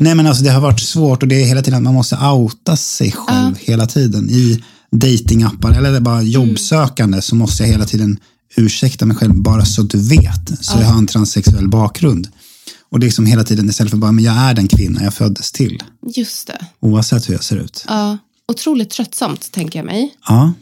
[0.00, 2.16] Nej, men alltså det har varit svårt och det är hela tiden att man måste
[2.16, 4.30] outa sig själv hela tiden.
[4.30, 4.62] I
[4.92, 6.30] datingappar eller bara Mm.
[6.30, 8.18] jobbsökande så måste jag hela tiden
[8.56, 10.64] ursäkta mig själv bara så att du vet.
[10.64, 12.28] Så jag har en transsexuell bakgrund.
[12.90, 15.14] Och det är liksom hela tiden istället för bara, men jag är den kvinna jag
[15.14, 15.82] föddes till.
[16.16, 16.66] Just det.
[16.80, 17.84] Oavsett hur jag ser ut.
[17.88, 20.14] Ja, otroligt tröttsamt, tänker jag mig.
[20.28, 20.52] Ja,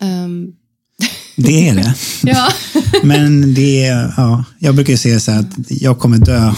[0.00, 0.52] Ehm,
[1.36, 1.94] det är det.
[2.22, 2.48] ja.
[3.04, 6.54] Men det är, ja, jag brukar ju säga så här att jag kommer dö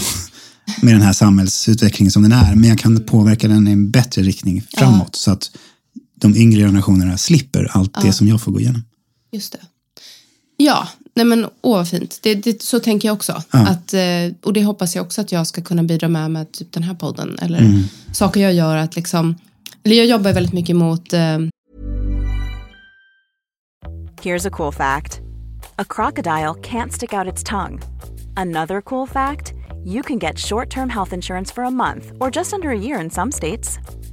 [0.81, 4.21] med den här samhällsutvecklingen som den är, men jag kan påverka den i en bättre
[4.21, 5.51] riktning framåt så att
[6.21, 8.83] de yngre generationerna slipper allt det som jag får gå igenom.
[9.31, 9.59] Just det.
[10.57, 12.19] Ja, nej men åh vad fint.
[12.21, 13.43] Det, det, så tänker jag också.
[13.51, 13.67] Ja.
[13.67, 16.71] Att, eh, och det hoppas jag också att jag ska kunna bidra med med typ
[16.71, 17.37] den här podden.
[17.41, 17.83] Eller Mm.
[18.13, 19.35] saker jag gör att liksom,
[19.83, 21.37] eller jag jobbar väldigt mycket mot eh,
[24.21, 25.19] Here's a cool fact
[25.77, 27.79] a crocodile can't stick out its tongue.
[28.35, 29.53] Another cool fact
[29.85, 33.01] you can get short term health insurance for a month or just under a year
[33.03, 33.79] in some states.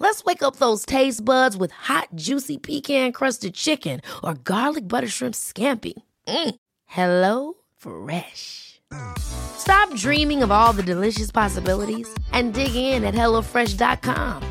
[0.00, 5.08] Let's wake up those taste buds with hot, juicy pecan crusted chicken or garlic butter
[5.08, 5.92] shrimp scampi.
[6.26, 6.54] Mm.
[6.86, 8.80] Hello Fresh.
[9.18, 14.42] Stop dreaming of all the delicious possibilities and dig in at HelloFresh.com.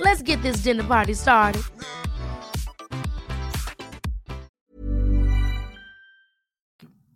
[0.00, 1.62] Let's get this dinner party started.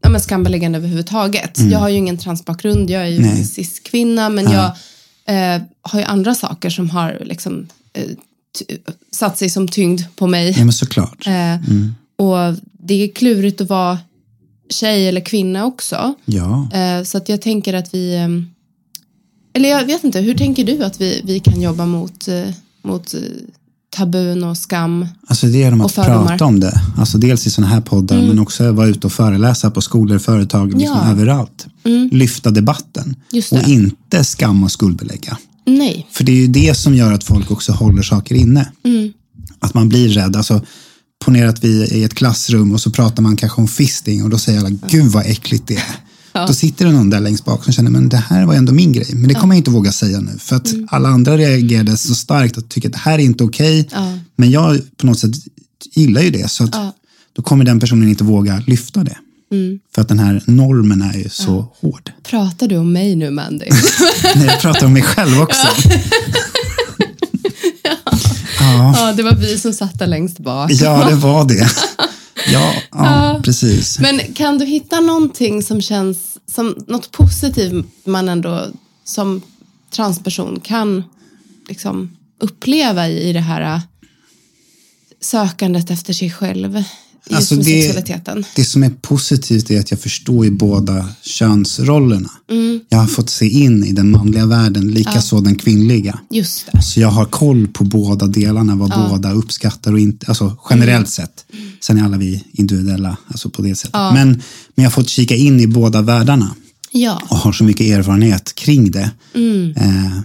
[0.03, 1.59] ja, men skambeläggande överhuvudtaget.
[1.59, 3.45] Jag har ju ingen transbakgrund, jag är ju Nej.
[3.45, 4.67] cis-kvinna, men jag
[5.27, 8.05] eh, har ju andra saker som har liksom, eh,
[9.11, 10.51] satt sig som tyngd på mig.
[10.59, 11.27] Ja, men såklart.
[11.27, 11.55] Eh,
[12.17, 13.99] Och det är klurigt att vara
[14.71, 16.15] tjej eller kvinna också.
[16.25, 16.69] Ja.
[16.73, 18.29] Eh, så att jag tänker att vi, eh,
[19.55, 22.29] eller jag vet inte, hur tänker du att vi, vi kan jobba mot,
[22.83, 23.15] mot
[23.91, 25.07] tabun och skam?
[25.27, 26.27] Alltså det är de Och att fördomar.
[26.29, 26.81] prata om det.
[26.99, 30.75] Alltså dels i sådana här poddar, men också vara ute och föreläsa på skolor, företag,
[30.79, 31.11] liksom Ja.
[31.11, 31.67] överallt.
[32.11, 33.17] Lyfta debatten.
[33.33, 33.61] Just det.
[33.63, 35.39] Och inte skam och skuldbelägga.
[35.67, 36.07] Nej.
[36.11, 38.73] För det är ju det som gör att folk också håller saker inne.
[39.61, 40.37] Att man blir rädd.
[40.37, 40.65] Alltså,
[41.25, 44.31] ponera att vi är i ett klassrum och så pratar man kanske om fisting och
[44.31, 46.47] då säger alla, gud vad äckligt det är.
[46.47, 48.93] Då sitter det någon där längst bak som känner, men det här var ändå min
[48.93, 49.09] grej.
[49.15, 50.39] Men det kommer jag inte våga säga nu.
[50.39, 50.87] För att Mm.
[50.91, 53.89] alla andra reagerade så starkt och tycker att det här är inte okej.
[53.93, 54.19] Ja.
[54.37, 55.31] Men jag på något sätt
[55.95, 56.51] gillar ju det.
[56.51, 56.93] Så att Ja.
[57.33, 59.17] då kommer den personen inte våga lyfta det.
[59.53, 59.79] Mm.
[59.95, 62.13] För att den här normen är ju så hård.
[62.23, 63.67] Pratar du om mig nu, Mandy?
[64.37, 65.67] Nej, jag pratar om mig själv också.
[68.61, 70.71] Ja, ja, det var vi som satt där längst bak.
[70.73, 71.69] ja det var det.
[72.53, 73.99] Ja, ja, precis.
[73.99, 76.19] Men kan du hitta någonting som känns
[76.55, 78.67] som något positivt man ändå
[79.05, 79.43] som
[79.95, 81.05] transperson kan
[81.69, 83.81] liksom uppleva i, i det här äh,
[85.21, 86.83] sökandet efter sig själv?
[87.27, 88.45] Just Alltså, med det- sexualiteten.
[88.57, 92.31] Det som är positivt är att jag förstår ju båda könsrollerna.
[92.51, 92.81] Mm.
[92.89, 96.19] Jag har fått se in i den manliga världen, likaså den kvinnliga.
[96.31, 96.83] Just det.
[96.83, 101.07] Så jag har koll på båda delarna, vad båda uppskattar och inte, alltså generellt Mm.
[101.07, 101.45] sett.
[101.81, 103.95] Sen är alla vi individuella, alltså på det sättet.
[103.95, 104.41] Men, men
[104.75, 106.55] jag har fått kika in i båda världarna
[106.93, 107.23] Ja.
[107.29, 109.11] och har så mycket erfarenhet kring det.
[109.35, 109.71] Mm.
[109.77, 110.21] Eh,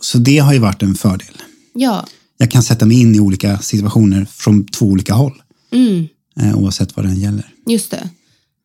[0.00, 1.28] så det har ju varit en fördel.
[1.74, 2.06] Ja.
[2.38, 5.32] Jag kan sätta mig in i olika situationer från två olika håll,
[5.72, 6.08] Mm.
[6.40, 7.50] eh, oavsett vad den gäller.
[7.66, 8.08] Just det.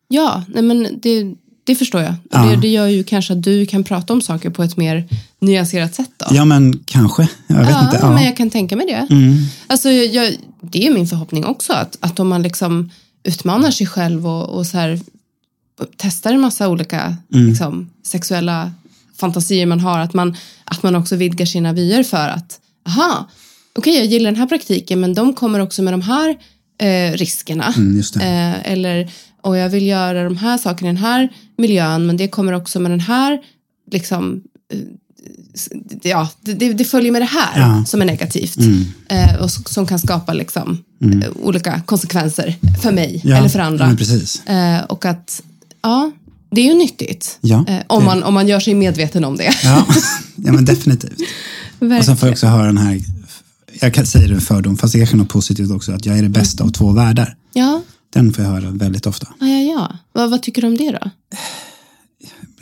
[0.08, 1.34] Ja, nej men det,
[1.64, 2.14] det förstår jag.
[2.30, 2.44] Ja.
[2.44, 5.08] det, det gör ju kanske att du kan prata om saker på ett mer
[5.40, 6.26] nyanserat sätt då.
[6.30, 7.28] Ja, men kanske.
[7.46, 7.98] Jag vet ja, inte.
[8.02, 8.12] Ja.
[8.12, 9.06] men jag kan tänka mig det.
[9.14, 9.36] Mm.
[9.66, 12.90] Alltså, jag, det är min förhoppning också, att, att om man liksom
[13.24, 15.00] utmanar sig själv och, och så här,
[15.96, 17.48] testar en massa olika Mm.
[17.48, 18.72] liksom, sexuella
[19.20, 23.30] fantasier man har, att man, att man också vidgar sina vyer för att, aha,
[23.72, 26.36] okej jag gillar den här praktiken, men de kommer också med de här
[26.82, 27.72] eh, riskerna.
[27.76, 27.98] Mm.
[28.20, 29.10] Eh, eller,
[29.42, 32.80] och jag vill göra de här sakerna i den här miljön, men det kommer också
[32.80, 33.38] med den här,
[33.90, 34.40] liksom,
[34.72, 34.78] eh,
[36.10, 37.84] ja, det, det följer med det här Ja.
[37.86, 38.56] som är negativt.
[38.56, 38.84] Mm.
[39.08, 43.96] Eh, och som kan skapa liksom, eh, olika konsekvenser för mig Ja, eller för andra.
[44.88, 45.42] och att,
[45.82, 46.12] ja,
[46.50, 47.38] det är ju nyttigt.
[47.40, 49.54] Ja, om, man, om man gör sig medveten om det.
[49.64, 49.86] Ja,
[50.36, 51.18] ja men definitivt.
[51.98, 53.00] Och sen får jag också höra den här,
[53.82, 56.18] jag kan säga det en fördom, fast det är kanske något positivt också, att jag
[56.18, 57.36] är det bästa av två världar.
[57.52, 59.28] Ja, Den får jag höra väldigt ofta.
[59.40, 59.60] ja, ja.
[59.60, 59.98] ja.
[60.12, 61.10] Vad, vad tycker du om det då?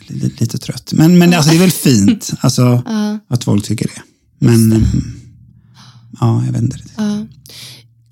[0.07, 0.93] Lite, lite trött.
[0.93, 2.83] Men, men alltså, det är väl fint alltså,
[3.29, 4.03] att folk tycker det.
[4.39, 4.85] Men mm,
[6.21, 6.95] ja, jag vet inte riktigt.
[6.97, 7.27] Ja.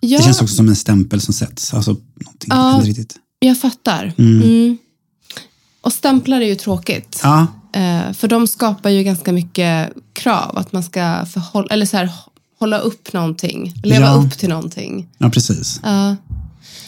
[0.00, 1.74] Ja, Det känns också som en stämpel som sätts.
[1.74, 3.16] Alltså, någonting, jag inte riktigt.
[3.38, 4.12] jag fattar.
[4.18, 4.78] Mm.
[5.80, 7.20] Och stämplar är ju tråkigt.
[7.22, 10.58] Ja, Eh, för de skapar ju ganska mycket krav.
[10.58, 12.10] Att man ska förhålla, eller så här,
[12.58, 13.74] hålla upp någonting.
[13.82, 14.12] Leva Ja.
[14.26, 15.08] upp till någonting.
[15.18, 15.80] ja, precis.
[15.82, 16.16] Ja.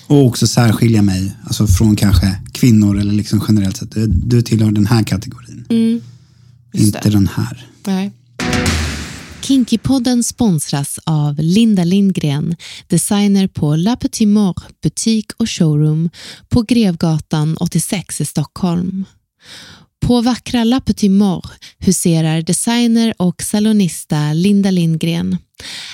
[0.06, 3.92] Och också särskilja mig alltså från kanske kvinnor eller liksom generellt sett.
[3.92, 5.66] Du, du tillhör den här kategorin.
[5.70, 6.00] Mm.
[6.72, 7.10] inte det.
[7.10, 7.66] den här.
[7.86, 8.12] Nej.
[9.42, 12.56] Kinkypodden sponsras av Linda Lindgren,
[12.86, 16.10] designer på La Petit Mort butik och showroom
[16.48, 19.04] på Grevgatan 86 i Stockholm.
[20.06, 25.36] På vackra La Petit Mort huserar designer och salonista Linda Lindgren.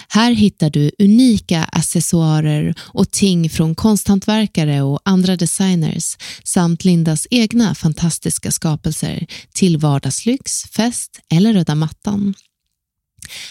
[0.09, 7.75] Här hittar du unika accessoarer och ting från konsthantverkare och andra designers samt Lindas egna
[7.75, 12.35] fantastiska skapelser till vardagslyx, fest eller röda mattan.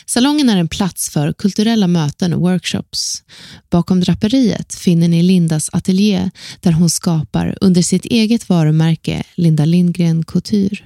[0.06, 3.24] Salongen är en plats för kulturella möten och workshops.
[3.70, 10.24] Bakom draperiet finner ni Lindas ateljé där hon skapar under sitt eget varumärke Linda Lindgren
[10.24, 10.78] Couture.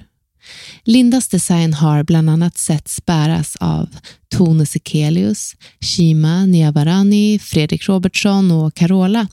[0.84, 3.88] Lindas design har bland annat setts bäras av
[4.36, 9.28] Tone Sekelius, Shima Niavarani, Fredrik Robertsson och Carola,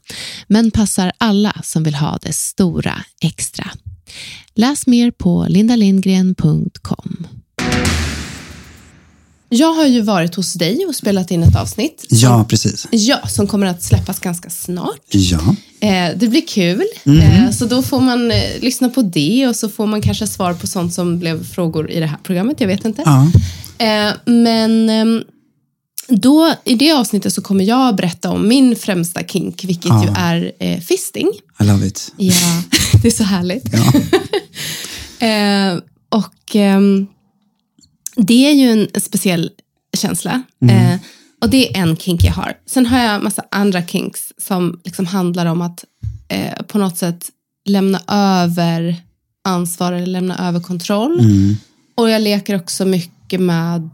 [0.48, 3.72] men passar alla som vill ha det stora extra.
[4.56, 7.28] Läs mer på lindalindgren.com.
[9.50, 12.06] Jag har ju varit hos dig och spelat in ett avsnitt.
[12.10, 12.88] Ja, precis.
[12.92, 15.02] Ja, som kommer att släppas ganska snart.
[15.10, 16.84] Ja, Eh, det blir kul.
[17.06, 20.54] Eh, så då får man eh, lyssna på det och så får man kanske svar
[20.54, 22.62] på sånt som blev frågor i det här programmet.
[22.62, 23.04] Jag vet inte.
[23.06, 23.28] ja.
[24.26, 25.24] Men ehm,
[26.08, 30.36] då, i det avsnittet så kommer jag berätta om min främsta kink, vilket Ja.
[30.36, 31.32] ju är fisting.
[31.60, 32.12] I love it.
[32.18, 32.64] Ja,
[33.02, 33.66] det är så härligt.
[33.74, 33.94] Ja.
[36.18, 37.08] Och ehm,
[38.18, 39.52] det är ju en speciell
[39.98, 40.44] känsla.
[40.62, 40.94] Mm.
[40.94, 41.00] Eh,
[41.42, 42.54] och det är en kink jag har.
[42.66, 45.86] Sen har jag massa andra kinks som liksom handlar om att
[46.28, 47.30] eh, på något sätt
[47.66, 48.96] lämna över
[49.44, 51.20] ansvar eller lämna över kontroll.
[51.20, 51.56] Mm.
[51.96, 53.90] Och jag leker också mycket med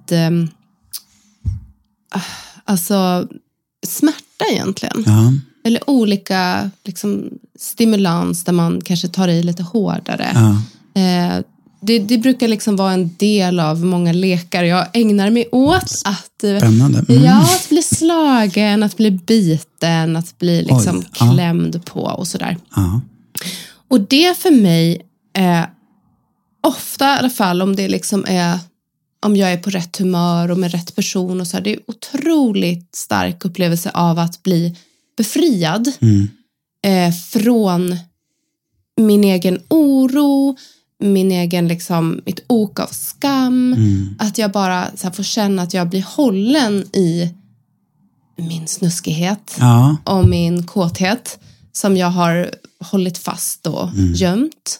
[2.11, 2.21] ah,
[2.63, 3.27] alltså
[3.87, 5.03] smärta egentligen.
[5.05, 5.33] Ja,
[5.63, 10.31] Eller olika liksom, stimulans där man kanske tar i lite hårdare.
[10.33, 10.61] ja.
[11.01, 11.43] Eh,
[11.83, 16.01] det, det brukar liksom vara en del av många lekar jag ägnar mig åt.
[16.05, 17.05] Att, eh, Spännande.
[17.09, 17.23] Mm.
[17.23, 21.33] Ja, att bli slagen, att bli biten, att bli liksom Oj, ja.
[21.33, 22.57] klämd på och sådär.
[22.75, 23.01] Ja.
[23.87, 25.01] Och det för mig
[25.37, 25.65] Eh,
[26.61, 28.59] ofta i alla fall om det liksom är
[29.25, 31.79] om jag är på rätt humör och med rätt person och så här, det är
[31.87, 34.75] otroligt stark upplevelse av att bli
[35.17, 35.87] befriad
[36.85, 37.97] eh, från
[38.97, 40.57] min egen oro,
[41.03, 43.75] min egen liksom, mitt ok av skam.
[44.19, 47.29] Att jag bara så här, får känna att jag blir hållen i
[48.37, 49.97] min snuskighet Ja.
[50.03, 51.39] och min kåthet
[51.71, 54.79] som jag har hållit fast och gömt.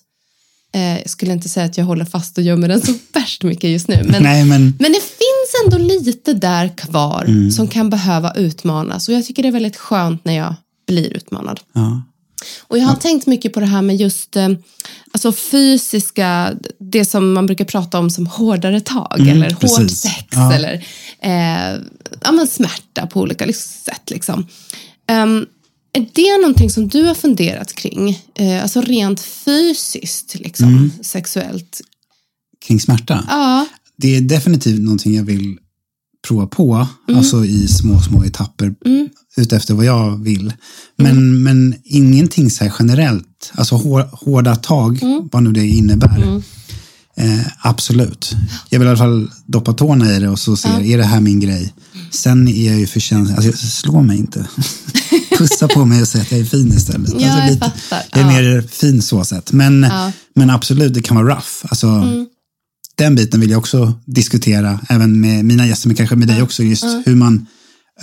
[0.76, 3.70] Eh, jag skulle inte säga att jag håller fast och gömmer den så värst mycket
[3.70, 4.04] just nu.
[4.12, 9.08] Men, Nej, men men det finns ändå lite där kvar som kan behöva utmanas.
[9.10, 10.56] Och jag tycker det är väldigt skönt när jag
[10.88, 11.60] blir utmanad.
[11.74, 12.02] ja.
[12.68, 14.50] Och jag har tänkt mycket på det här med just eh,
[15.12, 20.00] alltså fysiska, det som man brukar prata om som hårdare tag eller hårt precis.
[20.02, 20.54] sex Ja.
[20.54, 20.74] eller
[21.22, 21.82] eh,
[22.22, 24.10] ja, men smärta på olika sätt.
[24.10, 24.48] Liksom.
[25.08, 25.46] Ehm,
[25.94, 28.20] är det någonting som du har funderat kring?
[28.36, 31.82] Eh, alltså rent fysiskt, liksom, sexuellt?
[32.68, 33.26] kring smärta.
[33.30, 33.66] Ja,
[33.98, 35.58] Det är definitivt någonting jag vill
[36.28, 37.18] prova på, Mm.
[37.20, 38.74] alltså i små, små etapper
[39.38, 40.54] utefter vad jag vill.
[40.98, 41.44] Men, Mm.
[41.44, 45.30] men ingenting så här generellt, alltså hår, hårda tag, Mm.
[45.32, 46.42] vad nu det innebär.
[47.18, 48.36] Eh, absolut.
[48.70, 51.22] Jag vill i alla fall doppa tårna i det och så se, är det här
[51.22, 51.74] min grej?
[52.12, 54.48] Sen är jag ju för känslig, alltså slå mig inte.
[55.38, 57.14] Pussa på mig och säg att jag är fin istället.
[57.20, 58.04] Ja, alltså, jag fattar.
[58.12, 58.54] Jag är Ja.
[58.54, 59.52] mer fin så sett.
[59.52, 60.12] Men, Ja.
[60.36, 61.48] men absolut, det kan vara rough.
[61.62, 62.26] Alltså, Mm.
[62.96, 66.64] Den biten vill jag också diskutera, även med mina gäster, men kanske med dig också,
[66.64, 67.46] just hur man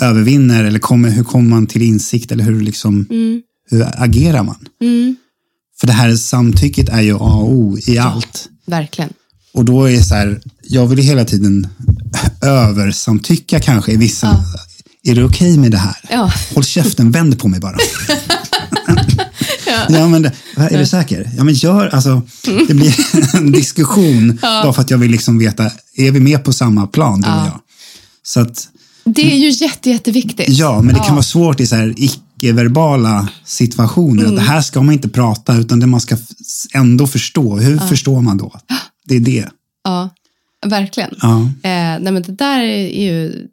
[0.01, 3.41] övervinner eller kommer, hur kommer man till insikt eller hur, liksom, Mm.
[3.71, 4.57] hur agerar man?
[5.81, 8.49] För det här samtycket är ju A och O i allt.
[8.67, 9.11] verkligen.
[9.55, 11.69] Och då är det så här, jag vill hela tiden
[12.43, 14.45] översamtycka kanske i vissa.
[15.03, 15.97] Är det okej med det här?
[16.11, 16.33] Ja.
[16.55, 17.77] Håll käften, vänd på mig bara.
[19.89, 20.09] ja.
[20.09, 20.25] men
[20.57, 21.31] är du säker?
[21.37, 22.23] Ja, men gör, alltså,
[22.69, 22.97] det blir
[23.37, 27.21] en diskussion bara för att jag vill liksom veta, är vi med på samma plan,
[27.21, 27.61] du och jag?
[28.23, 28.69] Så att,
[29.05, 30.49] Det är ju jätte, jätteviktigt.
[30.49, 34.25] ja, men det kan vara svårt i så här icke-verbala situationer.
[34.25, 36.17] Att det här ska man inte prata, utan det man ska
[36.75, 37.57] ändå förstå.
[37.57, 38.53] Hur förstår man då?
[39.07, 39.49] Det är det.
[39.85, 40.09] Ja,
[40.67, 41.15] verkligen.
[41.23, 41.41] Ja.
[41.41, 43.47] Eh, nej, men det där är ju...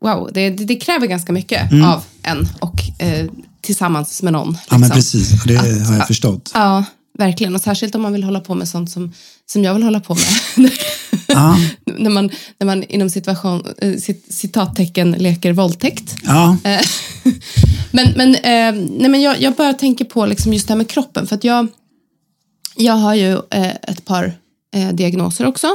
[0.00, 3.26] Wow, det, det, det kräver ganska mycket av en och eh,
[3.66, 4.48] tillsammans med någon.
[4.48, 4.60] Mm.
[4.70, 4.96] Ja, men liksom.
[4.96, 5.44] precis.
[5.44, 6.50] Det har jag förstått.
[6.54, 6.84] Ja,
[7.18, 7.54] verkligen.
[7.54, 9.12] Och särskilt om man vill hålla på med sånt som,
[9.46, 10.70] som jag vill hålla på med.
[11.26, 11.58] Ja,
[11.98, 16.14] när, man, när man inom situation, eh, cit, citattecken leker våldtäkt.
[16.24, 16.80] ja, Eh,
[17.90, 20.88] men men, eh, nej, men jag, jag bara tänker på liksom just det här med
[20.88, 21.26] kroppen.
[21.26, 21.68] För att jag,
[22.76, 23.38] jag har ju
[23.82, 24.34] ett par
[24.74, 25.66] eh, diagnoser också.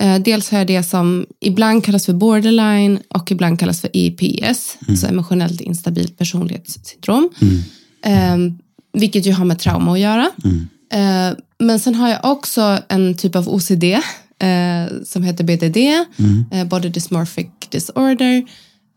[0.00, 4.76] Eh, dels har jag det som ibland kallas för borderline och ibland kallas för EPS,
[4.88, 7.30] alltså emotionellt instabilt personlighetssyndrom.
[8.04, 8.36] Eh,
[8.92, 10.30] vilket ju har med trauma att göra.
[10.92, 13.84] Eh, men sen har jag också en typ av OCD
[15.04, 15.76] som heter BDD,
[16.52, 18.44] eh, Body Dysmorphic Disorder,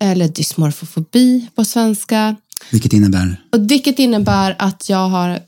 [0.02, 2.36] eller dysmorfofobi på svenska.
[2.72, 3.42] vilket innebär?
[3.52, 5.40] Och vilket innebär att jag har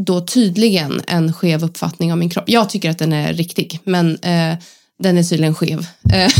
[0.00, 2.44] då tydligen en skev uppfattning om min kropp.
[2.46, 4.54] Jag tycker att den är riktig, men eh,
[5.02, 5.86] den är tydligen skev.
[6.12, 6.30] Eh,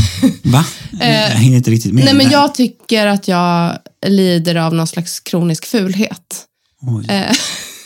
[0.43, 0.65] Va?
[0.99, 2.05] jag hänger inte riktigt med.
[2.05, 6.41] nej, men jag tycker att jag lider av någon slags kronisk fulhet.
[6.81, 7.31] Oj, Eh,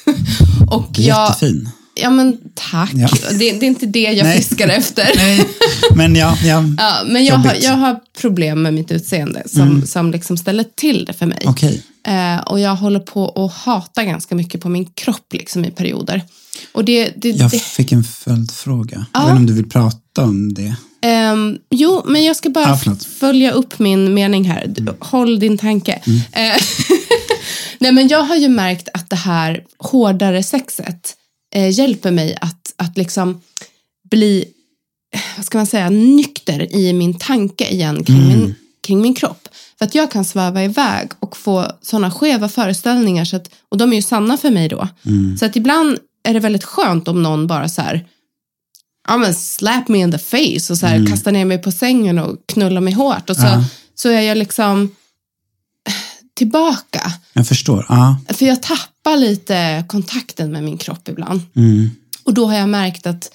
[0.69, 1.69] och jag, jättefin.
[1.95, 2.37] ja men
[2.71, 2.91] tack.
[2.93, 3.09] Ja.
[3.31, 4.37] Det, det är inte det jag Nej.
[4.37, 5.09] fiskar efter.
[5.15, 5.47] Nej,
[5.95, 6.63] men ja, ja.
[6.77, 11.05] Ja, men jag har, jag har problem med mitt utseende som, som liksom ställer till
[11.05, 11.41] det för mig.
[11.45, 11.81] okej.
[12.09, 16.21] Eh, och jag håller på att hata ganska mycket på min kropp liksom, i perioder.
[16.71, 19.05] Och det, det, Jag det, fick en följdfråga.
[19.13, 19.19] Ja.
[19.19, 20.75] Jag vet inte om du vill prata om det.
[21.01, 23.03] ehm, jo, men jag ska bara förlåt.
[23.03, 24.67] följa upp min mening här.
[24.67, 25.93] Du, Håll din tanke.
[26.31, 26.41] Eh,
[27.79, 31.15] Nej, men jag har ju märkt att det här hårdare sexet
[31.55, 33.41] eh, hjälper mig att, att liksom
[34.11, 34.45] bli,
[35.15, 38.55] eh, vad ska man säga, nykter i min tanke igen kring, min,
[38.87, 39.47] kring min kropp.
[39.77, 43.91] För att jag kan sväva iväg och få sådana skeva föreställningar, så att, och de
[43.91, 44.87] är ju sanna för mig då.
[45.39, 48.07] Så att ibland är det väldigt skönt om någon bara så här,
[49.07, 52.19] ja men slap me in the face och så här, kastar ner mig på sängen
[52.19, 53.29] och knullar mig hårt.
[53.29, 53.63] Och så, Ja.
[53.95, 54.83] så är jag liksom
[55.87, 55.93] eh,
[56.35, 57.13] tillbaka.
[57.33, 57.85] Jag förstår.
[57.89, 58.17] Ja.
[58.29, 61.41] För jag tappar lite kontakten med min kropp ibland.
[61.55, 61.89] Mm.
[62.23, 63.31] Och då har jag märkt att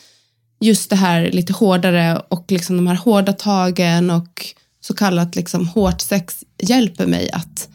[0.60, 4.46] just det här lite hårdare och liksom de här hårda tagen och
[4.86, 7.68] så kallat liksom hårt sex hjälper mig att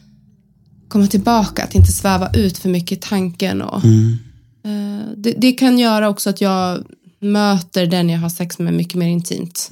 [0.88, 3.62] komma tillbaka, att inte sväva ut för mycket i tanken.
[3.62, 6.84] Och, eh, det, det kan göra också att jag
[7.22, 9.70] möter den jag har sex med mycket mer intimt.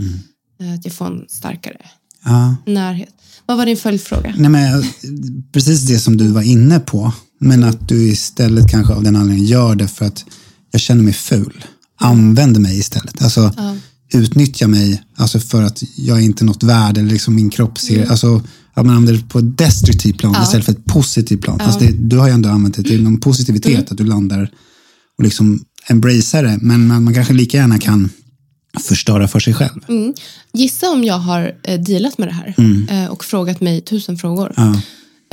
[0.62, 1.78] Eh, att jag får en starkare
[2.26, 2.56] Ja.
[2.66, 3.10] närhet.
[3.46, 4.34] Vad var din följdfråga?
[4.38, 4.84] Nej, men,
[5.52, 7.12] precis det som du var inne på.
[7.40, 10.26] Men att du istället kanske av den anledningen gör det för att
[10.72, 11.64] jag känner mig ful.
[12.00, 13.22] Använder mig istället.
[13.22, 13.76] Alltså, Ja.
[14.14, 17.95] Utnyttja mig alltså för att jag är inte något värde eller liksom min kropp ser,
[17.97, 18.10] Mm.
[18.12, 18.41] alltså
[18.74, 20.43] att man använder det på ett destruktivt plan Ja.
[20.43, 21.55] istället för ett positivt plan.
[21.60, 21.66] Ja.
[21.66, 23.86] Alltså det, du har ju ändå använt det till någon positivitet, Mm.
[23.91, 24.49] att du landar
[25.18, 28.10] och liksom embracear det, men man, man kanske lika gärna kan
[28.88, 29.80] förstöra för sig själv.
[29.89, 30.14] Mm.
[30.53, 32.88] Gissa om jag har eh, dealat med det här Mm.
[32.89, 34.53] eh, och frågat mig tusen frågor.
[34.58, 34.82] Ja.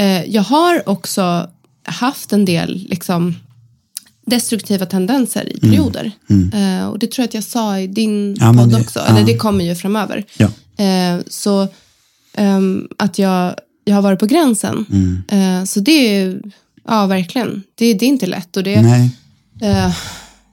[0.05, 1.49] Eh, jag har också
[1.87, 3.35] haft en del liksom,
[4.27, 6.13] destruktiva tendenser i perioder.
[6.55, 8.57] Eh, och det tror jag att jag sa i din Mm.
[8.57, 8.99] Ja, podd det- också.
[8.99, 9.05] ja.
[9.07, 10.25] Eller det kommer ju framöver.
[10.39, 10.49] Ja.
[10.85, 11.69] Eh, så
[12.37, 13.55] ehm, att jag,
[13.85, 14.87] jag har varit på gränsen.
[14.93, 15.23] Mm.
[15.61, 16.41] Eh, så det är,
[16.89, 18.57] ja verkligen, det, det är inte lätt.
[18.57, 18.75] Och det.
[19.63, 19.93] Eh,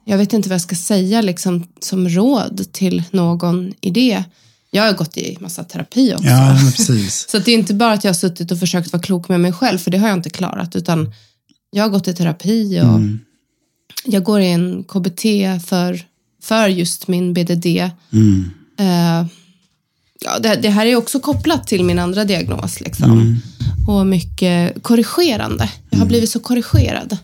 [0.04, 4.24] jag vet inte vad jag ska säga liksom, som råd till någon i det.
[4.70, 6.24] Jag har gått i massa terapi också.
[6.24, 7.26] Ja, precis.
[7.30, 9.52] Så det är inte bara att jag har suttit och försökt vara klok med mig
[9.52, 11.12] själv, för det har jag inte klarat, utan
[11.70, 13.20] jag har gått i terapi och Mm.
[14.04, 15.22] Jag går i en KBT
[15.66, 16.02] för,
[16.42, 17.66] för just min BDD.
[18.12, 18.50] Mm.
[18.78, 19.26] Eh,
[20.24, 22.80] ja, det, det här är också kopplat till min andra diagnos.
[22.80, 23.12] Liksom.
[23.12, 23.36] Mm.
[23.88, 25.70] Och mycket korrigerande.
[25.90, 27.16] Jag har blivit så korrigerad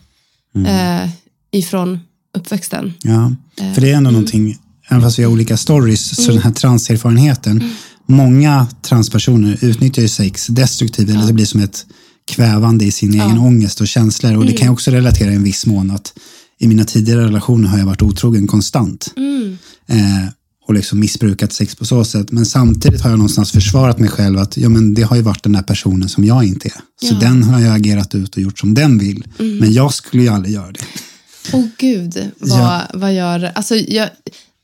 [0.67, 1.09] eh,
[1.51, 1.99] ifrån
[2.37, 2.93] uppväxten.
[3.03, 4.57] Ja, Eh, för det är ändå någonting,
[4.89, 7.63] även fast vi har olika stories, så den här transerfarenheten,
[8.05, 11.85] många transpersoner utnyttjar ju sex destruktivt, eller det blir som ett
[12.27, 14.37] kvävande i sin egen ångest och känslor.
[14.37, 16.13] Och det kan jag också relatera i en viss mån att
[16.59, 19.13] i mina tidigare relationer har jag varit otrogen konstant.
[19.87, 19.97] Eh,
[20.67, 22.31] och liksom missbrukat sex på så sätt.
[22.31, 25.43] Men samtidigt har jag någonstans försvarat mig själv att ja, men det har ju varit
[25.43, 27.07] den där personen som jag inte är.
[27.07, 27.19] Så Ja.
[27.19, 29.23] den har jag agerat ut och gjort som den vill.
[29.37, 30.79] Men jag skulle ju aldrig göra det.
[31.53, 32.81] Åh gud, vad, Ja.
[32.93, 33.51] vad gör...
[33.55, 34.09] Alltså, jag,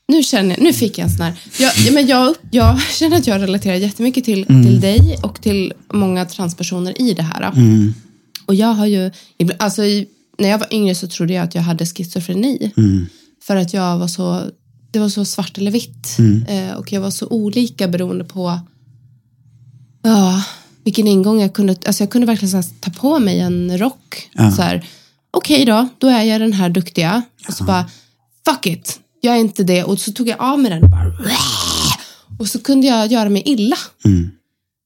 [0.08, 1.34] nu, känner jag, nu fick jag en sån här...
[1.60, 5.74] Jag, ja, men jag, jag känner att jag relaterar jättemycket till, till dig och till
[5.94, 7.52] många transpersoner i det här.
[8.46, 9.12] Och jag har ju...
[9.58, 9.82] Alltså,
[10.38, 12.72] när jag var yngre så trodde jag att jag hade schizofreni.
[13.44, 14.42] För att jag var så...
[14.92, 16.18] Det var så svart eller vitt.
[16.48, 18.60] Eh, och jag var så olika beroende på
[20.04, 20.44] ja,
[20.84, 21.76] vilken ingång jag kunde...
[21.86, 24.30] Alltså jag kunde verkligen så ta på mig en rock.
[24.56, 24.86] Så här,
[25.38, 27.22] Okej då, då är jag den här duktiga.
[27.48, 27.90] Och så bara,
[28.46, 29.84] fuck it, jag är inte det.
[29.84, 31.14] Och så tog jag av mig den bara...
[32.40, 33.76] Och så kunde jag göra mig illa.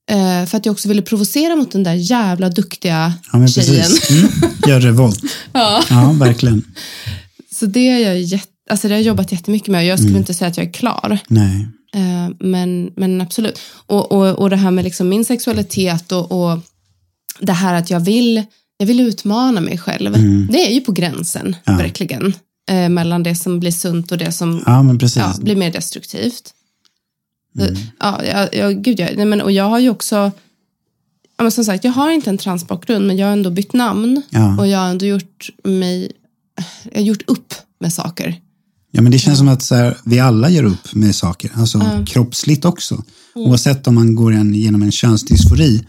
[0.09, 3.91] Eh, för att jag också ville provocera mot den där jävla duktiga Ja, tjejen.
[4.09, 4.31] Mm.
[4.67, 5.21] Gör revolt.
[5.53, 5.83] Ja.
[5.89, 6.63] Ja, verkligen.
[7.51, 9.79] Så det, är jag jätte, alltså det har jag jobbat jättemycket med.
[9.79, 11.19] Och jag skulle inte säga att jag är klar.
[11.27, 11.67] Nej.
[11.95, 13.59] Eh, men, men absolut.
[13.85, 16.59] Och, och, och det här med liksom min sexualitet och, och
[17.39, 18.43] det här att jag vill,
[18.77, 20.11] jag vill utmana mig själv.
[20.51, 21.77] Det är ju på gränsen, Ja.
[21.77, 22.33] verkligen.
[22.71, 26.53] Eh, mellan det som blir sunt och det som ja, blir mer destruktivt.
[27.57, 27.67] Så,
[27.99, 30.15] Ja, jag, jag, gud, jag, nej, men, och jag har ju också,
[31.37, 34.21] ja, men som sagt, jag har inte en transbakgrund, men jag har ändå bytt namn.
[34.29, 34.57] Ja.
[34.59, 36.11] Och jag har ändå gjort mig,
[36.91, 38.35] jag har gjort upp med saker.
[38.91, 41.81] Ja, men det känns som att så här, vi alla gör upp med saker, alltså
[42.05, 43.03] kroppsligt också.
[43.35, 45.85] Oavsett om man går en, genom en könsdysfori,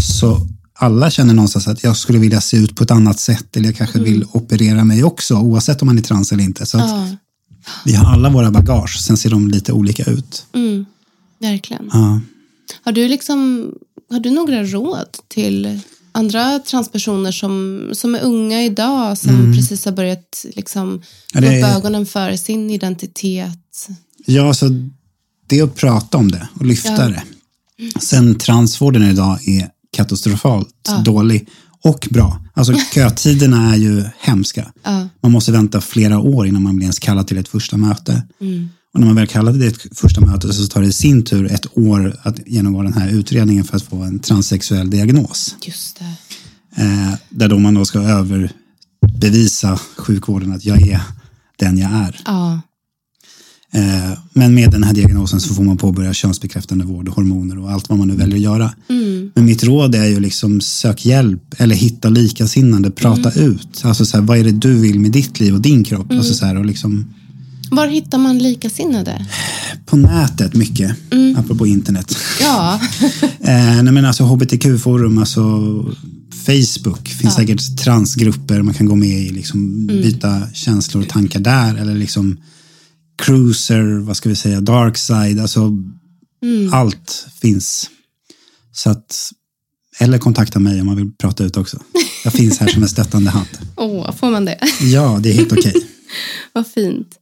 [0.00, 0.46] så
[0.78, 3.76] alla känner någonstans att jag skulle vilja se ut på ett annat sätt eller jag
[3.76, 6.66] kanske vill operera mig också, oavsett om man är trans eller inte.
[6.66, 7.08] Så att Ja,
[7.84, 10.46] vi har alla våra bagage, sen ser de lite olika ut.
[11.38, 11.90] Verkligen.
[11.92, 12.20] Ja.
[12.82, 13.72] Har du, liksom,
[14.10, 15.80] har du några råd till
[16.12, 21.02] andra transpersoner som, som är unga idag, som precis har börjat liksom, Mm.
[21.32, 23.88] Ja, det upp ögonen för sin identitet?
[24.26, 24.66] Ja, så
[25.46, 27.08] det är att prata om det och lyfta Ja.
[27.08, 27.22] det.
[28.00, 31.48] Sen transvården idag är katastrofalt dålig
[31.84, 32.44] och bra.
[32.54, 34.72] Alltså kötiderna är ju hemska.
[34.84, 35.08] Ja.
[35.22, 38.22] Man måste vänta flera år innan man blir ens kallad till ett första möte.
[38.40, 38.68] Mm.
[38.94, 41.52] Och när man väl kallar till ett första möte så tar det i sin tur
[41.52, 45.56] ett år att genomgå den här utredningen för att få en transsexuell diagnos.
[45.62, 46.14] Just det.
[46.82, 51.00] Eh, där då man då ska överbevisa sjukvården att jag är
[51.56, 52.20] den jag är.
[52.26, 52.60] Ja.
[53.72, 57.70] Eh, Men med den här diagnosen så får man påbörja könsbekräftande vård och hormoner och
[57.70, 58.74] allt vad man nu väljer att göra.
[59.34, 63.82] Men mitt råd är ju liksom sök hjälp eller hitta likasinnande, prata ut.
[63.84, 66.12] Alltså så här, vad är det du vill med ditt liv och din kropp?
[66.12, 67.14] Alltså så här, och liksom,
[67.70, 69.26] Var hittar man likasinnade?
[69.88, 70.96] på nätet mycket,
[71.36, 72.16] apropå internet.
[72.40, 72.80] Ja.
[73.40, 75.42] Eh, nej men alltså hbtq-forum, alltså
[76.46, 81.74] Facebook, finns säkert transgrupper man kan gå med i, liksom byta känslor och tankar där.
[81.74, 82.36] Eller liksom
[83.22, 85.72] cruiser, vad ska vi säga, dark side, alltså
[86.72, 87.90] allt finns.
[88.72, 89.32] Så att,
[89.98, 91.82] eller kontakta mig om man vill prata ut också.
[92.24, 93.48] Jag finns här som en stöttande hand.
[93.76, 94.58] Åh, får man det?
[94.80, 95.74] Ja, det är helt okej.
[96.52, 97.18] Vad fint.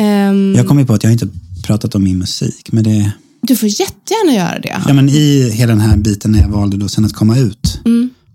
[0.00, 1.28] Ehm, Jag kommer på att jag inte
[1.64, 4.82] pratat om min musik, men det Du får jättegärna göra det.
[4.88, 7.80] Ja, men I hela den här biten när jag valde då sen att komma ut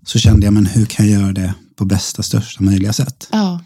[0.06, 3.28] så kände jag, men hur kan jag göra det på bästa, största möjliga sätt?
[3.32, 3.64] Ja.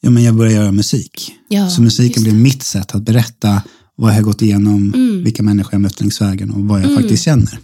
[0.00, 1.32] Ja, men jag började göra musik.
[1.48, 3.62] Ja, så musiken blev mitt sätt att berätta
[3.96, 5.24] vad jag har gått igenom, Mm.
[5.24, 7.58] vilka människor jag mött längs vägen och vad jag faktiskt känner.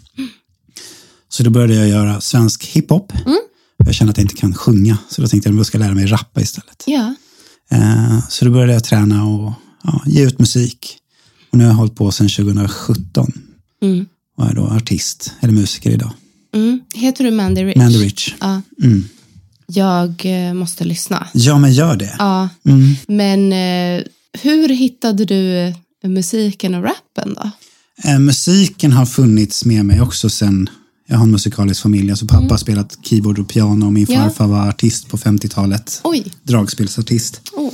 [1.28, 3.12] Så då började jag göra svensk hiphop.
[3.26, 3.38] Mm.
[3.86, 5.94] Jag kände att jag inte kan sjunga, så då tänkte jag att jag ska lära
[5.94, 6.84] mig rappa istället.
[6.86, 7.14] Ja.
[7.70, 9.52] Eh, så då började jag träna och
[9.84, 10.96] ja, ge ut musik.
[11.52, 13.32] Och nu har jag hållit på sedan 2017
[13.82, 14.06] Mm.
[14.36, 16.10] och är då artist, eller musiker idag.
[16.54, 16.80] Mm.
[16.94, 17.76] Heter du Mandy Rich?
[17.76, 18.34] Mandy Rich.
[18.40, 18.62] Ja.
[18.82, 19.04] Mm.
[19.66, 21.26] Jag eh, måste lyssna.
[21.32, 22.14] Ja, men gör det.
[22.18, 22.48] Ja.
[22.64, 22.94] Mm.
[23.08, 24.04] Men eh,
[24.42, 25.74] hur hittade du eh,
[26.08, 27.50] musiken och rappen då?
[28.10, 30.70] Eh, musiken har funnits med mig också sen
[31.10, 32.10] jag har en musikalisk familj.
[32.10, 34.20] Alltså pappa har spelat keyboard och piano och min Mm.
[34.20, 34.24] Ja.
[34.28, 36.00] farfar var artist på 50-talet.
[36.04, 36.24] Oj.
[36.42, 37.40] Dragspelsartist.
[37.52, 37.70] Åh.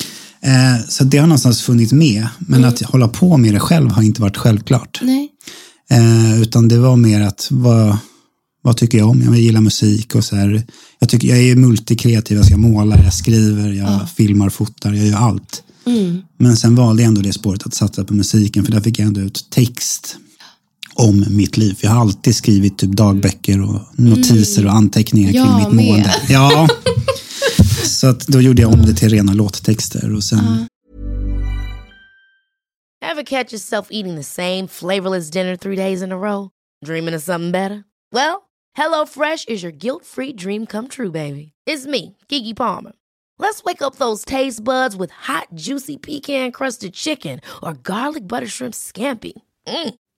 [0.51, 2.27] Eh, så det har någonstans funnits med.
[2.39, 5.01] Men att hålla på med det själv har inte varit självklart.
[5.91, 7.97] Eh, utan det var mer att vad,
[8.63, 9.23] vad tycker jag om?
[9.23, 10.67] Jag gillar musik och så här.
[10.99, 12.37] Jag, tycker, jag är multikreativ.
[12.37, 15.63] Jag ska måla, jag skriver, jag filmar, fotar, jag gör allt.
[15.87, 16.23] Mm.
[16.39, 19.07] Men sen valde jag ändå det spåret att satsa på musiken för där fick jag
[19.07, 20.17] ändå ut text
[20.99, 21.79] om mitt liv.
[21.83, 25.85] Jag har alltid skrivit typ dagböcker och notiser och anteckningar kring Jag mitt med.
[25.87, 26.15] mående.
[26.29, 26.69] Ja.
[27.85, 30.67] Så att då gjorde jag om det till rena låttexter och sen
[33.05, 36.51] Ever catch yourself eating the same flavorless dinner three days in a row?
[36.85, 37.85] Dreaming of something better?
[38.13, 38.43] Well,
[38.79, 41.53] HelloFresh is your guilt free dream come true, baby.
[41.67, 42.93] It's me, Gigi Palmer.
[43.39, 48.47] Let's wake up those taste buds with hot, juicy pecan crusted chicken or garlic butter
[48.49, 49.33] shrimp scampi.
[49.69, 49.95] Mm.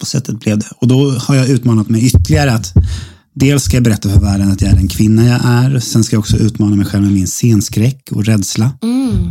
[0.00, 0.68] På sättet blev det.
[0.78, 2.72] Och då har jag utmanat mig ytterligare att
[3.34, 5.80] dels ska jag berätta för världen att jag är den kvinna jag är.
[5.80, 8.70] Sen ska jag också utmana mig själv med min scenskräck och rädsla.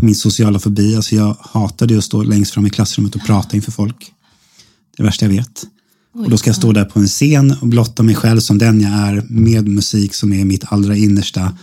[0.01, 0.95] Min sociala fobi.
[0.95, 3.99] Alltså jag hatade att stå längst fram i klassrummet och prata inför folk.
[3.99, 5.65] Det är det värsta jag vet.
[6.13, 8.81] och då ska jag stå där på en scen och blotta mig själv som den
[8.81, 11.57] jag är med musik som är mitt allra innersta.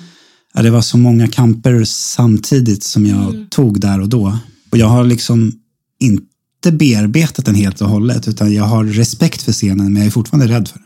[0.55, 4.39] Ja, det var så många kamper samtidigt som jag tog där och då.
[4.71, 5.53] Och jag har liksom
[6.01, 6.30] inte
[6.63, 10.55] bearbetat den helt och hållet utan jag har respekt för scenen men jag är fortfarande
[10.55, 10.79] rädd för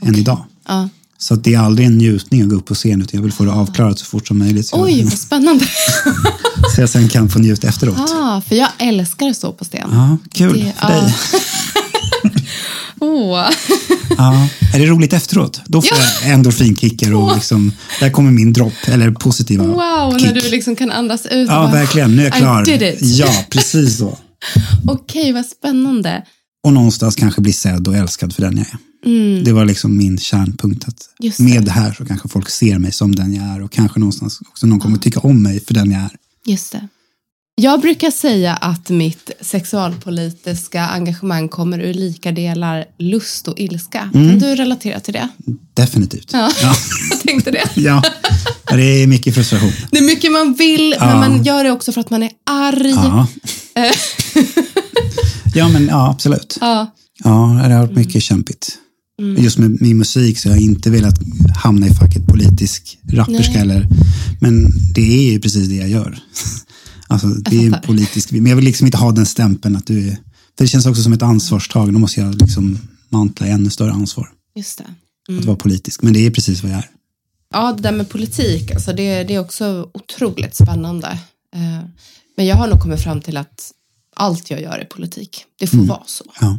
[0.00, 0.08] den.
[0.08, 0.44] Än idag.
[0.68, 0.88] Ja.
[1.18, 3.32] Så att det är aldrig en njutning att gå upp på scen utan jag vill
[3.32, 4.66] få det avklarat så fort som möjligt.
[4.66, 5.64] Så, Oj, vad spännande.
[6.74, 7.96] så jag sen kan få njuta efteråt.
[7.98, 9.88] ah, för jag älskar att stå på scen.
[9.92, 11.14] Ja, kul Det- för dig.
[13.00, 13.44] Åh.
[14.18, 14.48] Ja.
[14.74, 15.60] Är det roligt efteråt?
[15.66, 20.26] Då får jag endorfinkickar och liksom, där kommer min dropp, eller positiva Wow, kick.
[20.26, 21.48] när du liksom kan andas ut.
[21.48, 22.16] Ja, bara, verkligen.
[22.16, 22.68] Nu är jag klar.
[22.68, 22.98] I did it.
[23.02, 24.18] Ja, precis så.
[24.88, 26.22] Okej, vad spännande.
[26.66, 28.78] Och någonstans kanske bli sedd och älskad för den jag är.
[29.44, 30.88] Det var liksom min kärnpunkt.
[30.88, 31.52] Att Mm.
[31.54, 34.40] Med det här så kanske folk ser mig som den jag är och kanske någonstans
[34.48, 36.10] också någon kommer tycka om mig för den jag är.
[36.46, 36.88] Just det.
[37.54, 44.10] Jag brukar säga att mitt sexualpolitiska engagemang kommer ur lika delar lust och ilska.
[44.12, 45.28] Kan du relatera till det?
[45.74, 46.30] Definitivt.
[46.32, 46.74] Ja, Ja.
[47.10, 47.70] jag tänkte det.
[47.74, 48.02] Ja.
[48.68, 49.72] Det är mycket frustration.
[49.90, 51.16] Det är mycket man vill, men Ja.
[51.28, 52.90] man gör det också för att man är arg.
[52.90, 53.26] Ja.
[55.54, 56.58] ja, men ja, absolut.
[56.60, 56.94] Ja.
[57.24, 58.78] Ja, det har varit mycket kämpigt.
[59.38, 61.14] Just med min musik så har jag inte velat
[61.56, 63.62] hamna i facket politisk rapperska Nej.
[63.62, 63.86] eller,
[64.40, 66.18] men det är ju precis det jag gör.
[67.08, 70.08] Alltså, det är en politisk, men jag vill liksom inte ha den stämpeln att du
[70.08, 70.10] är,
[70.56, 72.78] för det känns också som ett ansvarstag, då måste jag liksom
[73.08, 74.78] mantla ännu större ansvar Just
[75.28, 75.38] det.
[75.38, 76.88] att vara politisk, men det är precis vad jag är.
[77.52, 81.18] Ja, det där med politik, alltså det, det är också otroligt spännande.
[82.40, 83.70] Men jag har nog kommit fram till att
[84.16, 85.44] allt jag gör är politik.
[85.58, 86.24] Det får vara så.
[86.40, 86.58] Ja.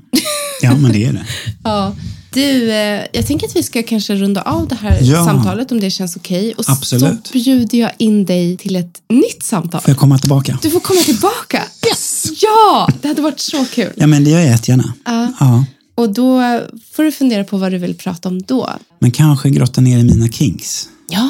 [0.62, 1.26] ja, men det är det.
[1.64, 1.96] Ja.
[2.34, 5.26] Du, eh, jag tänker att vi ska kanske runda av det här Ja.
[5.26, 6.54] samtalet om det känns okej.
[6.54, 7.28] Och Absolut.
[7.28, 9.82] så bjuder jag in dig till ett nytt samtal.
[9.82, 10.60] Får jag komma tillbaka?
[10.62, 11.64] Du får komma tillbaka.
[11.88, 12.26] Yes!
[12.42, 13.94] Ja, det hade varit så kul.
[13.96, 14.94] Ja, men det gör jag jättegärna.
[15.06, 15.34] Ja.
[15.40, 15.66] Ja.
[15.96, 16.60] Och då
[16.92, 18.70] får du fundera på vad du vill prata om då.
[19.00, 20.90] Men kanske grotta ner i mina kinks.
[21.10, 21.30] Ja.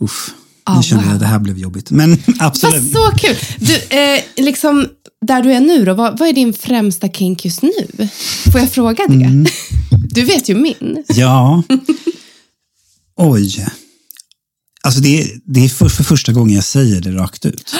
[0.00, 0.30] Uff,
[0.68, 1.14] Ja, nu kände jag wow.
[1.14, 1.90] att det här blev jobbigt.
[1.90, 2.92] Men absolut.
[2.94, 3.36] Vad så kul!
[3.58, 4.88] Du, eh, liksom,
[5.26, 7.72] där du är nu då, vad, vad är din främsta kink just nu?
[8.52, 9.14] Får jag fråga det?
[9.24, 9.46] Mm.
[10.10, 11.04] Du vet ju min.
[11.08, 11.62] Ja.
[13.16, 13.66] Oj.
[14.82, 17.74] Alltså det, är- det är för, för första gången jag säger det rakt ut.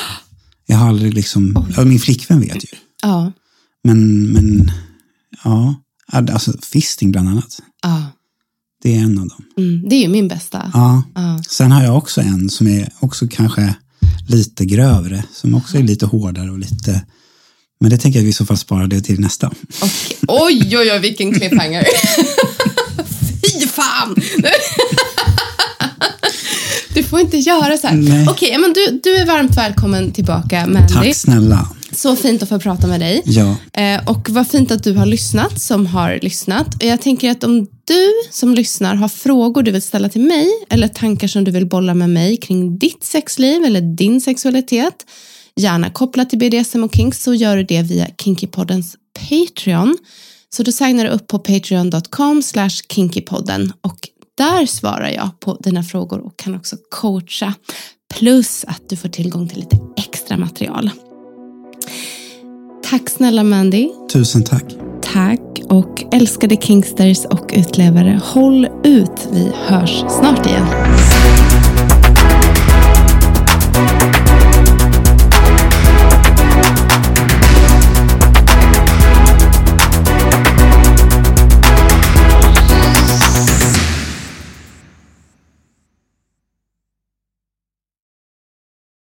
[0.66, 2.68] Jag har aldrig liksom, ja, min flickvän vet ju.
[3.02, 3.32] Ja.
[3.84, 4.70] Men, men
[5.44, 5.74] ja,
[6.12, 7.60] alltså fisting bland annat.
[7.82, 8.02] ja.
[8.82, 9.44] Det är en av dem.
[9.58, 10.70] Mm, det är ju min bästa.
[10.74, 11.02] Ja.
[11.14, 11.42] Ja.
[11.48, 13.74] Sen har jag också en som är också kanske
[14.28, 17.02] lite grövre, som också är lite hårdare och lite...
[17.80, 19.46] Men det tänker jag att vi i så fall sparar det till nästa.
[19.82, 20.16] Okej.
[20.28, 21.84] Oj, oj, oj, vilken cliffhanger.
[23.42, 24.16] Fy fan!
[26.94, 28.26] Du får inte göra så här.
[28.30, 30.94] Okej, men du, du är varmt välkommen tillbaka, Mandy.
[30.94, 31.68] Tack snälla.
[31.92, 33.22] Så fint att få prata med dig.
[33.24, 33.56] Ja.
[33.72, 36.74] Eh, och vad fint att du har lyssnat, som har lyssnat.
[36.74, 40.48] Och jag tänker att om du som lyssnar har frågor du vill ställa till mig
[40.70, 45.06] eller tankar som du vill bolla med mig kring ditt sexliv eller din sexualitet,
[45.56, 48.96] gärna kopplat till BDSM och kinks, så gör du det via Kinkypoddens
[49.28, 49.98] Patreon.
[50.50, 54.08] Så då signar du upp på patreon.com slash kinkypodden och
[54.38, 57.54] där svarar jag på dina frågor och kan också coacha.
[58.14, 60.90] Plus att du får tillgång till lite extra material.
[62.82, 63.88] Tack snälla Mandy.
[64.12, 64.87] Tusen tack.
[65.12, 68.20] Tack och älskade Kingsters och utlevare.
[68.24, 69.28] Håll ut.
[69.32, 70.66] Vi hörs snart igen.